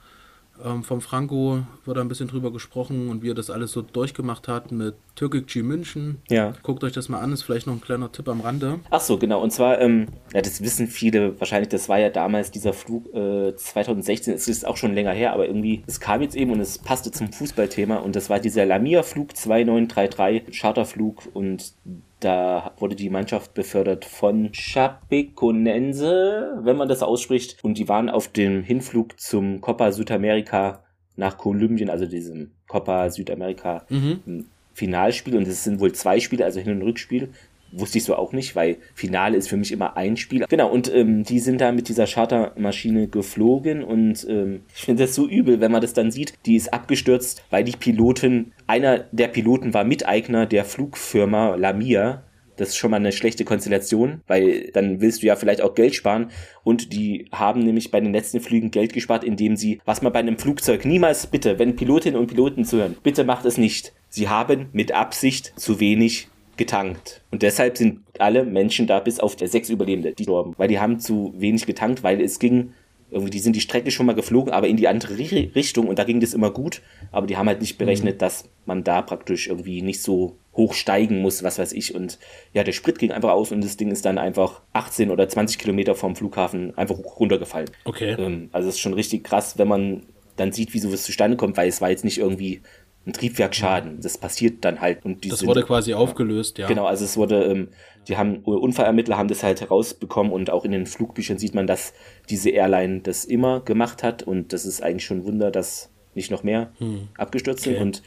ähm, 0.63 0.83
vom 0.83 1.01
Franco 1.01 1.59
wird 1.85 1.97
ein 1.97 2.07
bisschen 2.07 2.27
drüber 2.27 2.51
gesprochen 2.51 3.09
und 3.09 3.23
wie 3.23 3.31
er 3.31 3.33
das 3.33 3.49
alles 3.49 3.71
so 3.71 3.81
durchgemacht 3.81 4.47
hat 4.47 4.71
mit 4.71 4.95
Türkgücü 5.15 5.63
München. 5.63 6.21
Ja. 6.29 6.53
Guckt 6.63 6.83
euch 6.83 6.93
das 6.93 7.09
mal 7.09 7.19
an, 7.19 7.33
ist 7.33 7.43
vielleicht 7.43 7.67
noch 7.67 7.73
ein 7.73 7.81
kleiner 7.81 8.11
Tipp 8.11 8.27
am 8.27 8.41
Rande. 8.41 8.79
Ach 8.89 9.01
so, 9.01 9.17
genau. 9.17 9.41
Und 9.41 9.51
zwar, 9.51 9.81
ähm, 9.81 10.07
ja, 10.33 10.41
das 10.41 10.61
wissen 10.61 10.87
viele 10.87 11.39
wahrscheinlich, 11.39 11.69
das 11.69 11.89
war 11.89 11.99
ja 11.99 12.09
damals 12.09 12.51
dieser 12.51 12.73
Flug 12.73 13.13
äh, 13.13 13.55
2016, 13.55 14.33
es 14.33 14.47
ist 14.47 14.65
auch 14.65 14.77
schon 14.77 14.93
länger 14.93 15.11
her, 15.11 15.33
aber 15.33 15.47
irgendwie, 15.47 15.83
es 15.87 15.99
kam 15.99 16.21
jetzt 16.21 16.35
eben 16.35 16.51
und 16.51 16.59
es 16.59 16.77
passte 16.77 17.11
zum 17.11 17.31
Fußballthema 17.31 17.97
und 17.97 18.15
das 18.15 18.29
war 18.29 18.39
dieser 18.39 18.65
Lamia-Flug 18.65 19.35
2933, 19.35 20.59
Charterflug 20.59 21.23
und 21.33 21.73
da 22.23 22.71
wurde 22.77 22.95
die 22.95 23.09
Mannschaft 23.09 23.53
befördert 23.53 24.05
von 24.05 24.51
Chapeconense, 24.51 26.59
wenn 26.63 26.77
man 26.77 26.87
das 26.87 27.03
ausspricht. 27.03 27.57
Und 27.63 27.77
die 27.77 27.89
waren 27.89 28.09
auf 28.09 28.27
dem 28.27 28.63
Hinflug 28.63 29.19
zum 29.19 29.61
Copa 29.61 29.91
Südamerika 29.91 30.83
nach 31.15 31.37
Kolumbien, 31.37 31.89
also 31.89 32.05
diesem 32.05 32.51
Copa 32.67 33.09
Südamerika 33.09 33.85
mhm. 33.89 34.45
Finalspiel. 34.73 35.37
Und 35.37 35.47
es 35.47 35.63
sind 35.63 35.79
wohl 35.79 35.93
zwei 35.93 36.19
Spiele, 36.19 36.45
also 36.45 36.59
Hin- 36.59 36.71
und 36.71 36.81
Rückspiel. 36.81 37.29
Wusste 37.75 37.97
ich 37.97 38.03
so 38.03 38.15
auch 38.15 38.33
nicht, 38.33 38.55
weil 38.55 38.77
Finale 38.93 39.35
ist 39.35 39.49
für 39.49 39.57
mich 39.57 39.71
immer 39.71 39.97
ein 39.97 40.15
Spiel. 40.15 40.45
Genau, 40.47 40.71
und 40.71 40.93
ähm, 40.93 41.23
die 41.23 41.39
sind 41.39 41.59
da 41.59 41.71
mit 41.71 41.89
dieser 41.89 42.05
Chartermaschine 42.05 43.07
geflogen 43.07 43.83
und 43.83 44.27
ähm, 44.29 44.61
ich 44.75 44.83
finde 44.83 45.05
das 45.05 45.15
so 45.15 45.27
übel, 45.27 45.59
wenn 45.59 45.71
man 45.71 45.81
das 45.81 45.93
dann 45.93 46.11
sieht. 46.11 46.35
Die 46.45 46.55
ist 46.55 46.71
abgestürzt, 46.71 47.43
weil 47.49 47.63
die 47.63 47.71
Pilotin, 47.71 48.51
einer 48.67 48.99
der 49.11 49.27
Piloten 49.27 49.73
war 49.73 49.83
Miteigner 49.83 50.45
der 50.45 50.65
Flugfirma 50.65 51.55
Lamia. 51.55 52.23
Das 52.55 52.69
ist 52.69 52.77
schon 52.77 52.91
mal 52.91 52.97
eine 52.97 53.11
schlechte 53.11 53.45
Konstellation, 53.45 54.21
weil 54.27 54.69
dann 54.73 55.01
willst 55.01 55.23
du 55.23 55.27
ja 55.27 55.35
vielleicht 55.35 55.61
auch 55.61 55.73
Geld 55.73 55.95
sparen. 55.95 56.29
Und 56.63 56.93
die 56.93 57.27
haben 57.31 57.61
nämlich 57.61 57.89
bei 57.89 57.99
den 57.99 58.13
letzten 58.13 58.41
Flügen 58.41 58.69
Geld 58.69 58.93
gespart, 58.93 59.23
indem 59.23 59.55
sie, 59.55 59.81
was 59.85 60.03
man 60.03 60.13
bei 60.13 60.19
einem 60.19 60.37
Flugzeug 60.37 60.85
niemals 60.85 61.25
bitte, 61.27 61.57
wenn 61.57 61.75
Pilotinnen 61.75 62.19
und 62.19 62.27
Piloten 62.27 62.63
zuhören, 62.63 62.95
bitte 63.01 63.23
macht 63.23 63.45
es 63.45 63.57
nicht. 63.57 63.93
Sie 64.09 64.29
haben 64.29 64.67
mit 64.71 64.91
Absicht 64.91 65.53
zu 65.59 65.79
wenig 65.79 66.27
getankt. 66.57 67.21
Und 67.31 67.41
deshalb 67.41 67.77
sind 67.77 68.01
alle 68.19 68.45
Menschen 68.45 68.85
da, 68.85 68.99
bis 68.99 69.19
auf 69.19 69.35
der 69.35 69.47
sechs 69.47 69.69
Überlebende, 69.69 70.11
die 70.11 70.23
gestorben. 70.23 70.53
Weil 70.57 70.67
die 70.67 70.79
haben 70.79 70.99
zu 70.99 71.33
wenig 71.35 71.65
getankt, 71.65 72.03
weil 72.03 72.21
es 72.21 72.37
ging, 72.37 72.73
irgendwie, 73.13 73.31
die 73.31 73.39
sind 73.39 73.55
die 73.55 73.61
Strecke 73.61 73.91
schon 73.91 74.05
mal 74.05 74.15
geflogen, 74.15 74.51
aber 74.51 74.67
in 74.67 74.77
die 74.77 74.87
andere 74.87 75.17
Richtung 75.17 75.87
und 75.87 75.99
da 75.99 76.03
ging 76.03 76.19
das 76.19 76.33
immer 76.33 76.51
gut. 76.51 76.81
Aber 77.11 77.27
die 77.27 77.37
haben 77.37 77.47
halt 77.47 77.61
nicht 77.61 77.77
berechnet, 77.77 78.15
mhm. 78.15 78.19
dass 78.19 78.49
man 78.65 78.83
da 78.83 79.01
praktisch 79.01 79.47
irgendwie 79.47 79.81
nicht 79.81 80.01
so 80.01 80.37
hoch 80.55 80.73
steigen 80.73 81.21
muss, 81.21 81.43
was 81.43 81.59
weiß 81.59 81.73
ich. 81.73 81.95
Und 81.95 82.19
ja, 82.53 82.63
der 82.63 82.73
Sprit 82.73 82.99
ging 82.99 83.11
einfach 83.11 83.31
aus 83.31 83.51
und 83.51 83.63
das 83.63 83.77
Ding 83.77 83.91
ist 83.91 84.05
dann 84.05 84.17
einfach 84.17 84.61
18 84.73 85.09
oder 85.09 85.27
20 85.27 85.57
Kilometer 85.57 85.95
vom 85.95 86.15
Flughafen 86.15 86.77
einfach 86.77 86.97
runtergefallen. 86.97 87.69
Okay. 87.85 88.15
Ähm, 88.17 88.49
also 88.51 88.69
es 88.69 88.75
ist 88.75 88.81
schon 88.81 88.93
richtig 88.93 89.23
krass, 89.23 89.57
wenn 89.57 89.67
man 89.67 90.03
dann 90.35 90.51
sieht, 90.51 90.73
wie 90.73 90.79
sowas 90.79 91.03
zustande 91.03 91.37
kommt, 91.37 91.57
weil 91.57 91.69
es 91.69 91.81
war 91.81 91.89
jetzt 91.89 92.03
nicht 92.03 92.17
irgendwie 92.17 92.61
ein 93.05 93.13
Triebwerkschaden. 93.13 93.99
Das 94.01 94.17
passiert 94.17 94.63
dann 94.63 94.81
halt. 94.81 95.03
Und 95.03 95.23
die 95.23 95.29
das 95.29 95.39
sind, 95.39 95.47
wurde 95.47 95.63
quasi 95.63 95.93
aufgelöst, 95.93 96.57
ja. 96.57 96.67
Genau, 96.67 96.85
also 96.85 97.03
es 97.03 97.17
wurde, 97.17 97.43
ähm, 97.43 97.69
die 98.07 98.17
haben, 98.17 98.37
Unfallermittler 98.39 99.17
haben 99.17 99.27
das 99.27 99.43
halt 99.43 99.61
herausbekommen 99.61 100.31
und 100.31 100.49
auch 100.49 100.65
in 100.65 100.71
den 100.71 100.85
Flugbüchern 100.85 101.37
sieht 101.37 101.55
man, 101.55 101.67
dass 101.67 101.93
diese 102.29 102.49
Airline 102.49 103.01
das 103.01 103.25
immer 103.25 103.59
gemacht 103.61 104.03
hat 104.03 104.23
und 104.23 104.53
das 104.53 104.65
ist 104.65 104.81
eigentlich 104.81 105.05
schon 105.05 105.19
ein 105.19 105.25
Wunder, 105.25 105.51
dass 105.51 105.89
nicht 106.15 106.31
noch 106.31 106.43
mehr 106.43 106.71
hm. 106.77 107.09
abgestürzt 107.17 107.65
okay. 107.65 107.75
sind 107.75 107.81
und 107.81 108.03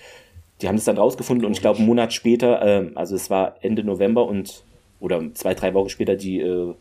die 0.62 0.68
haben 0.68 0.76
das 0.76 0.84
dann 0.84 0.96
rausgefunden 0.96 1.44
und 1.44 1.52
ich 1.52 1.60
glaube 1.60 1.78
einen 1.78 1.86
Monat 1.86 2.12
später, 2.12 2.62
äh, 2.62 2.90
also 2.94 3.14
es 3.14 3.28
war 3.28 3.56
Ende 3.60 3.84
November 3.84 4.26
und 4.26 4.64
oder 5.00 5.22
zwei, 5.34 5.54
drei 5.54 5.74
Wochen 5.74 5.90
später 5.90 6.16
die 6.16 6.40
äh, 6.40 6.74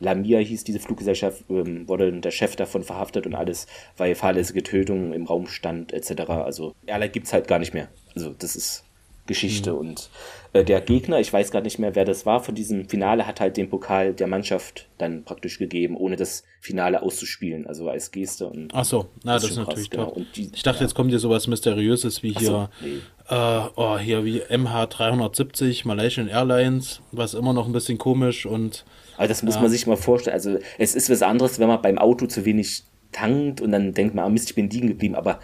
Lamia 0.00 0.38
hieß 0.38 0.64
diese 0.64 0.78
Fluggesellschaft, 0.78 1.44
ähm, 1.50 1.88
wurde 1.88 2.12
der 2.12 2.30
Chef 2.30 2.56
davon 2.56 2.82
verhaftet 2.82 3.26
und 3.26 3.34
alles, 3.34 3.66
weil 3.96 4.14
fahrlässige 4.14 4.62
Tötungen 4.62 5.12
im 5.12 5.26
Raum 5.26 5.46
stand, 5.46 5.92
etc. 5.92 6.30
Also 6.30 6.74
Airline 6.86 7.10
gibt 7.10 7.26
es 7.26 7.32
halt 7.32 7.48
gar 7.48 7.58
nicht 7.58 7.74
mehr. 7.74 7.88
Also 8.14 8.30
das 8.30 8.56
ist 8.56 8.85
Geschichte. 9.26 9.72
Mhm. 9.72 9.78
Und 9.78 10.10
äh, 10.52 10.64
der 10.64 10.80
Gegner, 10.80 11.20
ich 11.20 11.32
weiß 11.32 11.50
gar 11.50 11.60
nicht 11.60 11.78
mehr, 11.78 11.94
wer 11.94 12.04
das 12.04 12.26
war, 12.26 12.42
von 12.42 12.54
diesem 12.54 12.88
Finale 12.88 13.26
hat 13.26 13.40
halt 13.40 13.56
den 13.56 13.68
Pokal 13.68 14.14
der 14.14 14.26
Mannschaft 14.26 14.88
dann 14.98 15.24
praktisch 15.24 15.58
gegeben, 15.58 15.96
ohne 15.96 16.16
das 16.16 16.44
Finale 16.60 17.02
auszuspielen, 17.02 17.66
also 17.66 17.88
als 17.88 18.10
Geste. 18.10 18.46
Und 18.46 18.72
Ach 18.74 18.84
so, 18.84 19.06
na, 19.22 19.34
das, 19.34 19.42
das 19.42 19.50
ist 19.52 19.56
natürlich 19.58 19.90
krass, 19.90 20.12
genau. 20.14 20.26
die, 20.34 20.50
Ich 20.54 20.62
dachte, 20.62 20.80
ja. 20.80 20.84
jetzt 20.86 20.94
kommt 20.94 21.10
hier 21.10 21.18
sowas 21.18 21.46
Mysteriöses 21.46 22.22
wie 22.22 22.32
hier, 22.32 22.46
so, 22.46 22.68
nee. 22.80 22.98
äh, 23.28 23.68
oh, 23.76 23.98
hier 23.98 24.24
wie 24.24 24.42
MH370, 24.42 25.86
Malaysian 25.86 26.28
Airlines, 26.28 27.00
was 27.12 27.34
immer 27.34 27.52
noch 27.52 27.66
ein 27.66 27.72
bisschen 27.72 27.98
komisch 27.98 28.46
und. 28.46 28.84
Aber 29.16 29.28
das 29.28 29.42
muss 29.42 29.54
ja. 29.54 29.62
man 29.62 29.70
sich 29.70 29.86
mal 29.86 29.96
vorstellen. 29.96 30.34
Also 30.34 30.58
es 30.78 30.94
ist 30.94 31.10
was 31.10 31.22
anderes, 31.22 31.58
wenn 31.58 31.68
man 31.68 31.80
beim 31.80 31.98
Auto 31.98 32.26
zu 32.26 32.44
wenig 32.44 32.82
tankt 33.12 33.60
und 33.60 33.72
dann 33.72 33.94
denkt 33.94 34.14
man, 34.14 34.24
ah 34.24 34.28
Mist, 34.28 34.50
ich 34.50 34.54
bin 34.54 34.68
liegen 34.68 34.88
geblieben, 34.88 35.14
aber 35.14 35.40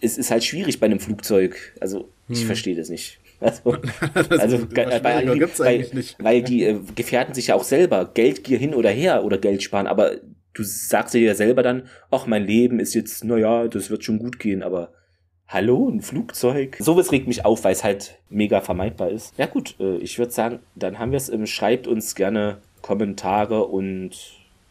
es 0.00 0.18
ist 0.18 0.30
halt 0.30 0.44
schwierig 0.44 0.80
bei 0.80 0.86
einem 0.86 1.00
Flugzeug. 1.00 1.74
Also 1.80 2.08
ich 2.28 2.40
hm. 2.40 2.46
verstehe 2.46 2.76
das 2.76 2.88
nicht. 2.88 3.20
Also, 3.40 3.76
also 4.30 4.70
weil, 4.74 5.04
weil, 5.04 6.04
weil, 6.18 6.42
die 6.42 6.64
äh, 6.64 6.80
gefährden 6.94 7.34
sich 7.34 7.48
ja 7.48 7.56
auch 7.56 7.64
selber. 7.64 8.10
Geldgier 8.14 8.58
hin 8.58 8.74
oder 8.74 8.88
her 8.88 9.22
oder 9.22 9.36
Geld 9.36 9.62
sparen, 9.62 9.86
aber 9.86 10.12
du 10.54 10.62
sagst 10.62 11.12
dir 11.12 11.20
ja 11.20 11.34
selber 11.34 11.62
dann, 11.62 11.82
ach, 12.10 12.26
mein 12.26 12.46
Leben 12.46 12.80
ist 12.80 12.94
jetzt, 12.94 13.22
naja, 13.24 13.68
das 13.68 13.90
wird 13.90 14.02
schon 14.02 14.18
gut 14.18 14.38
gehen, 14.38 14.62
aber 14.62 14.92
hallo, 15.46 15.88
ein 15.88 16.00
Flugzeug? 16.00 16.76
Sowas 16.78 17.12
regt 17.12 17.28
mich 17.28 17.44
auf, 17.44 17.64
weil 17.64 17.72
es 17.72 17.84
halt 17.84 18.18
mega 18.30 18.60
vermeidbar 18.60 19.10
ist. 19.10 19.36
Ja, 19.36 19.46
gut, 19.46 19.76
äh, 19.78 19.96
ich 19.98 20.18
würde 20.18 20.32
sagen, 20.32 20.60
dann 20.74 20.98
haben 20.98 21.12
wir 21.12 21.18
es. 21.18 21.28
Ähm, 21.28 21.46
schreibt 21.46 21.86
uns 21.86 22.14
gerne 22.14 22.58
Kommentare 22.82 23.64
und 23.66 24.12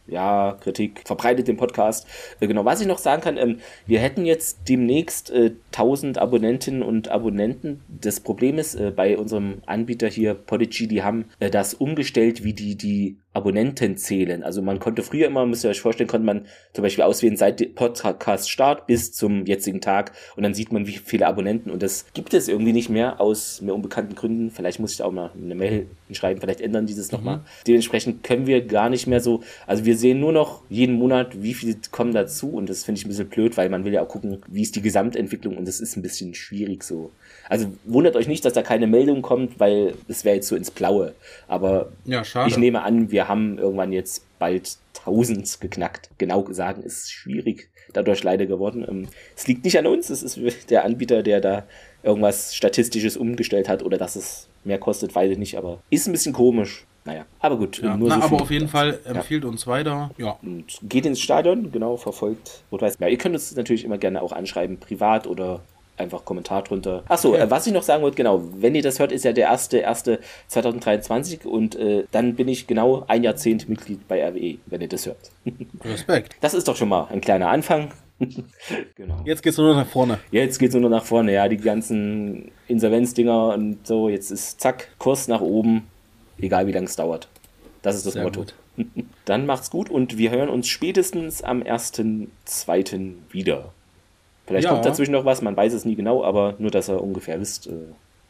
ja, 0.07 0.57
Kritik, 0.59 1.03
verbreitet 1.05 1.47
den 1.47 1.57
Podcast. 1.57 2.07
Äh, 2.39 2.47
genau, 2.47 2.65
was 2.65 2.81
ich 2.81 2.87
noch 2.87 2.97
sagen 2.97 3.21
kann, 3.21 3.37
ähm, 3.37 3.59
wir 3.85 3.99
hätten 3.99 4.25
jetzt 4.25 4.67
demnächst 4.67 5.31
äh, 5.31 5.51
1000 5.71 6.17
Abonnentinnen 6.17 6.83
und 6.83 7.09
Abonnenten. 7.09 7.81
Das 7.87 8.19
Problem 8.19 8.57
ist, 8.57 8.75
äh, 8.75 8.91
bei 8.91 9.17
unserem 9.17 9.61
Anbieter 9.65 10.07
hier, 10.07 10.33
Podigy, 10.33 10.87
die 10.87 11.03
haben 11.03 11.25
äh, 11.39 11.49
das 11.49 11.73
umgestellt, 11.73 12.43
wie 12.43 12.53
die 12.53 12.75
die 12.75 13.17
Abonnenten 13.33 13.97
zählen. 13.97 14.43
Also 14.43 14.61
man 14.61 14.79
konnte 14.79 15.01
früher 15.01 15.27
immer, 15.27 15.45
müsst 15.45 15.63
ihr 15.63 15.69
euch 15.69 15.81
vorstellen, 15.81 16.07
konnte 16.07 16.25
man 16.25 16.45
zum 16.73 16.83
Beispiel 16.83 17.03
auswählen 17.03 17.35
seit 17.35 17.75
Podcast 17.75 18.49
Start 18.49 18.85
bis 18.85 19.11
zum 19.11 19.45
jetzigen 19.45 19.81
Tag 19.81 20.11
und 20.35 20.43
dann 20.43 20.53
sieht 20.53 20.71
man, 20.71 20.85
wie 20.85 20.93
viele 20.93 21.27
Abonnenten 21.27 21.71
und 21.71 21.81
das 21.81 22.05
gibt 22.13 22.33
es 22.33 22.47
irgendwie 22.47 22.73
nicht 22.73 22.89
mehr 22.89 23.19
aus 23.19 23.61
mir 23.61 23.73
unbekannten 23.73 24.15
Gründen. 24.15 24.51
Vielleicht 24.51 24.79
muss 24.79 24.91
ich 24.91 24.97
da 24.97 25.05
auch 25.05 25.11
mal 25.11 25.31
eine 25.35 25.55
Mail 25.55 25.87
schreiben, 26.11 26.39
vielleicht 26.39 26.61
ändern 26.61 26.85
die 26.85 26.95
das 26.95 27.11
mhm. 27.11 27.17
nochmal. 27.17 27.39
Dementsprechend 27.65 28.23
können 28.23 28.45
wir 28.45 28.65
gar 28.65 28.89
nicht 28.89 29.07
mehr 29.07 29.19
so, 29.19 29.41
also 29.65 29.83
wir 29.83 29.97
sehen 29.97 30.19
nur 30.19 30.31
noch 30.31 30.61
jeden 30.69 30.95
Monat, 30.95 31.41
wie 31.41 31.55
viele 31.55 31.75
kommen 31.91 32.13
dazu 32.13 32.49
und 32.51 32.69
das 32.69 32.83
finde 32.83 32.99
ich 32.99 33.05
ein 33.05 33.09
bisschen 33.09 33.29
blöd, 33.29 33.57
weil 33.57 33.69
man 33.69 33.83
will 33.83 33.93
ja 33.93 34.03
auch 34.03 34.09
gucken, 34.09 34.43
wie 34.47 34.61
ist 34.61 34.75
die 34.75 34.81
Gesamtentwicklung 34.81 35.57
und 35.57 35.67
das 35.67 35.79
ist 35.79 35.97
ein 35.97 36.03
bisschen 36.03 36.35
schwierig 36.35 36.83
so. 36.83 37.11
Also 37.49 37.67
wundert 37.83 38.15
euch 38.15 38.27
nicht, 38.27 38.45
dass 38.45 38.53
da 38.53 38.61
keine 38.61 38.87
Meldung 38.87 39.21
kommt, 39.21 39.59
weil 39.59 39.95
es 40.07 40.23
wäre 40.23 40.35
jetzt 40.35 40.47
so 40.47 40.55
ins 40.55 40.71
Blaue. 40.71 41.13
Aber 41.47 41.91
ja, 42.05 42.23
ich 42.47 42.57
nehme 42.57 42.83
an, 42.83 43.11
wir 43.11 43.22
haben 43.27 43.57
irgendwann 43.57 43.91
jetzt 43.91 44.25
bald 44.39 44.77
1000 44.99 45.61
geknackt. 45.61 46.09
Genau 46.17 46.45
sagen 46.51 46.83
ist 46.83 47.11
schwierig 47.11 47.69
dadurch 47.93 48.23
leider 48.23 48.45
geworden. 48.45 48.85
Ähm, 48.87 49.07
es 49.35 49.47
liegt 49.47 49.63
nicht 49.63 49.77
an 49.77 49.87
uns, 49.87 50.09
es 50.09 50.23
ist 50.23 50.69
der 50.69 50.85
Anbieter, 50.85 51.23
der 51.23 51.41
da 51.41 51.63
irgendwas 52.01 52.55
Statistisches 52.55 53.17
umgestellt 53.17 53.69
hat 53.69 53.83
oder 53.83 53.97
dass 53.97 54.15
es 54.15 54.47
mehr 54.63 54.77
kostet, 54.77 55.13
weiß 55.15 55.31
ich 55.31 55.37
nicht, 55.37 55.57
aber 55.57 55.79
ist 55.89 56.07
ein 56.07 56.11
bisschen 56.11 56.33
komisch. 56.33 56.85
Naja, 57.05 57.25
aber 57.39 57.57
gut. 57.57 57.81
Ja, 57.81 57.97
nur 57.97 58.07
na, 58.07 58.15
so 58.15 58.21
aber 58.21 58.41
auf 58.41 58.51
jeden 58.51 58.69
Fall 58.69 58.99
empfiehlt 59.03 59.43
ja. 59.43 59.49
uns 59.49 59.67
weiter. 59.67 60.11
Ja. 60.17 60.37
Und 60.41 60.79
geht 60.83 61.05
ins 61.05 61.19
Stadion, 61.19 61.69
genau, 61.71 61.97
verfolgt 61.97 62.63
Rot-Weiß. 62.71 62.97
Ja, 62.99 63.07
ihr 63.07 63.17
könnt 63.17 63.35
uns 63.35 63.53
natürlich 63.55 63.83
immer 63.83 63.97
gerne 63.97 64.21
auch 64.21 64.31
anschreiben, 64.31 64.77
privat 64.77 65.27
oder 65.27 65.61
einfach 65.97 66.25
Kommentar 66.25 66.63
drunter. 66.63 67.03
Achso, 67.07 67.29
okay. 67.29 67.41
äh, 67.41 67.51
was 67.51 67.67
ich 67.67 67.73
noch 67.73 67.83
sagen 67.83 68.03
wollte, 68.03 68.17
genau, 68.17 68.41
wenn 68.57 68.75
ihr 68.75 68.81
das 68.81 68.99
hört, 68.99 69.11
ist 69.11 69.25
ja 69.25 69.33
der 69.33 69.45
erste, 69.47 69.77
erste 69.77 70.19
2023 70.47 71.45
und 71.45 71.75
äh, 71.75 72.05
dann 72.11 72.35
bin 72.35 72.47
ich 72.47 72.67
genau 72.67 73.03
ein 73.07 73.23
Jahrzehnt 73.23 73.69
Mitglied 73.69 74.07
bei 74.07 74.25
RWE, 74.27 74.57
wenn 74.65 74.81
ihr 74.81 74.87
das 74.87 75.05
hört. 75.05 75.31
Respekt. 75.83 76.35
Das 76.41 76.53
ist 76.53 76.67
doch 76.67 76.75
schon 76.75 76.89
mal 76.89 77.07
ein 77.11 77.21
kleiner 77.21 77.49
Anfang. 77.49 77.91
genau. 78.95 79.21
Jetzt 79.25 79.43
geht's 79.43 79.57
nur 79.57 79.69
noch 79.69 79.75
nach 79.75 79.87
vorne. 79.87 80.19
Jetzt 80.31 80.59
geht's 80.59 80.73
nur 80.73 80.81
noch 80.83 80.89
nach 80.89 81.05
vorne, 81.05 81.33
ja, 81.33 81.47
die 81.47 81.57
ganzen 81.57 82.51
Insolvenzdinger 82.67 83.53
und 83.53 83.85
so, 83.85 84.09
jetzt 84.09 84.31
ist 84.31 84.61
zack, 84.61 84.89
Kurs 84.97 85.27
nach 85.27 85.41
oben, 85.41 85.87
egal 86.39 86.67
wie 86.67 86.71
lange 86.71 86.85
es 86.85 86.95
dauert. 86.95 87.27
Das 87.81 87.95
ist 87.95 88.05
das 88.05 88.13
Sehr 88.13 88.23
Motto. 88.23 88.41
Gut. 88.41 88.55
Dann 89.25 89.45
macht's 89.45 89.69
gut 89.69 89.89
und 89.89 90.17
wir 90.17 90.31
hören 90.31 90.49
uns 90.49 90.67
spätestens 90.67 91.43
am 91.43 91.61
1.2. 91.61 93.13
wieder. 93.29 93.73
Vielleicht 94.45 94.65
ja. 94.65 94.71
kommt 94.71 94.85
dazwischen 94.85 95.13
noch 95.13 95.25
was, 95.25 95.41
man 95.41 95.55
weiß 95.55 95.73
es 95.73 95.85
nie 95.85 95.95
genau, 95.95 96.23
aber 96.23 96.55
nur, 96.59 96.71
dass 96.71 96.89
ihr 96.89 97.01
ungefähr 97.01 97.39
wisst. 97.39 97.67
Äh, 97.67 97.71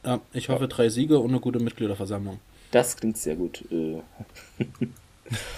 ja, 0.05 0.19
ich 0.33 0.49
hoffe 0.49 0.63
ja. 0.63 0.67
drei 0.67 0.89
Siege 0.89 1.19
und 1.19 1.29
eine 1.29 1.39
gute 1.39 1.59
Mitgliederversammlung. 1.59 2.39
Das 2.71 2.97
klingt 2.97 3.17
sehr 3.17 3.35
gut. 3.35 3.63
Äh. 3.71 4.01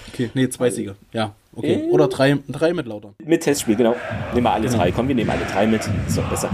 okay, 0.10 0.30
nee, 0.34 0.50
zwei 0.50 0.70
Siege. 0.70 0.96
Ja, 1.12 1.34
okay. 1.56 1.74
Äh. 1.74 1.89
Oder 1.89 2.08
drei, 2.08 2.38
drei 2.48 2.74
mit 2.74 2.86
Lauter. 2.86 3.13
Mit 3.24 3.41
Testspiel, 3.41 3.76
genau. 3.76 3.96
Nehmen 4.34 4.46
wir 4.46 4.52
alle 4.52 4.68
genau. 4.68 4.78
drei. 4.78 4.91
Komm, 4.91 5.08
wir 5.08 5.15
nehmen 5.15 5.30
alle 5.30 5.46
drei 5.46 5.68
mit. 5.68 5.82
Ist 6.08 6.18
doch 6.18 6.30
besser. 6.30 6.50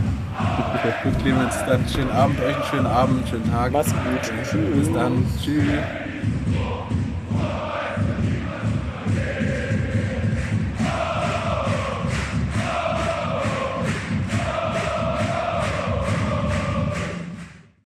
Okay, 0.75 0.93
gut, 1.03 1.19
Clemens. 1.21 1.55
Dann 1.67 1.87
schönen 1.87 2.11
Abend, 2.11 2.39
euch 2.41 2.55
einen 2.55 2.65
schönen 2.65 2.87
Abend, 2.87 3.27
schönen 3.27 3.51
Tag. 3.51 3.71
Mach's 3.71 3.91
gut. 3.91 4.21
Tschüss. 4.23 4.77
Bis 4.77 4.93
dann. 4.93 5.25
Tschüss. 5.43 6.80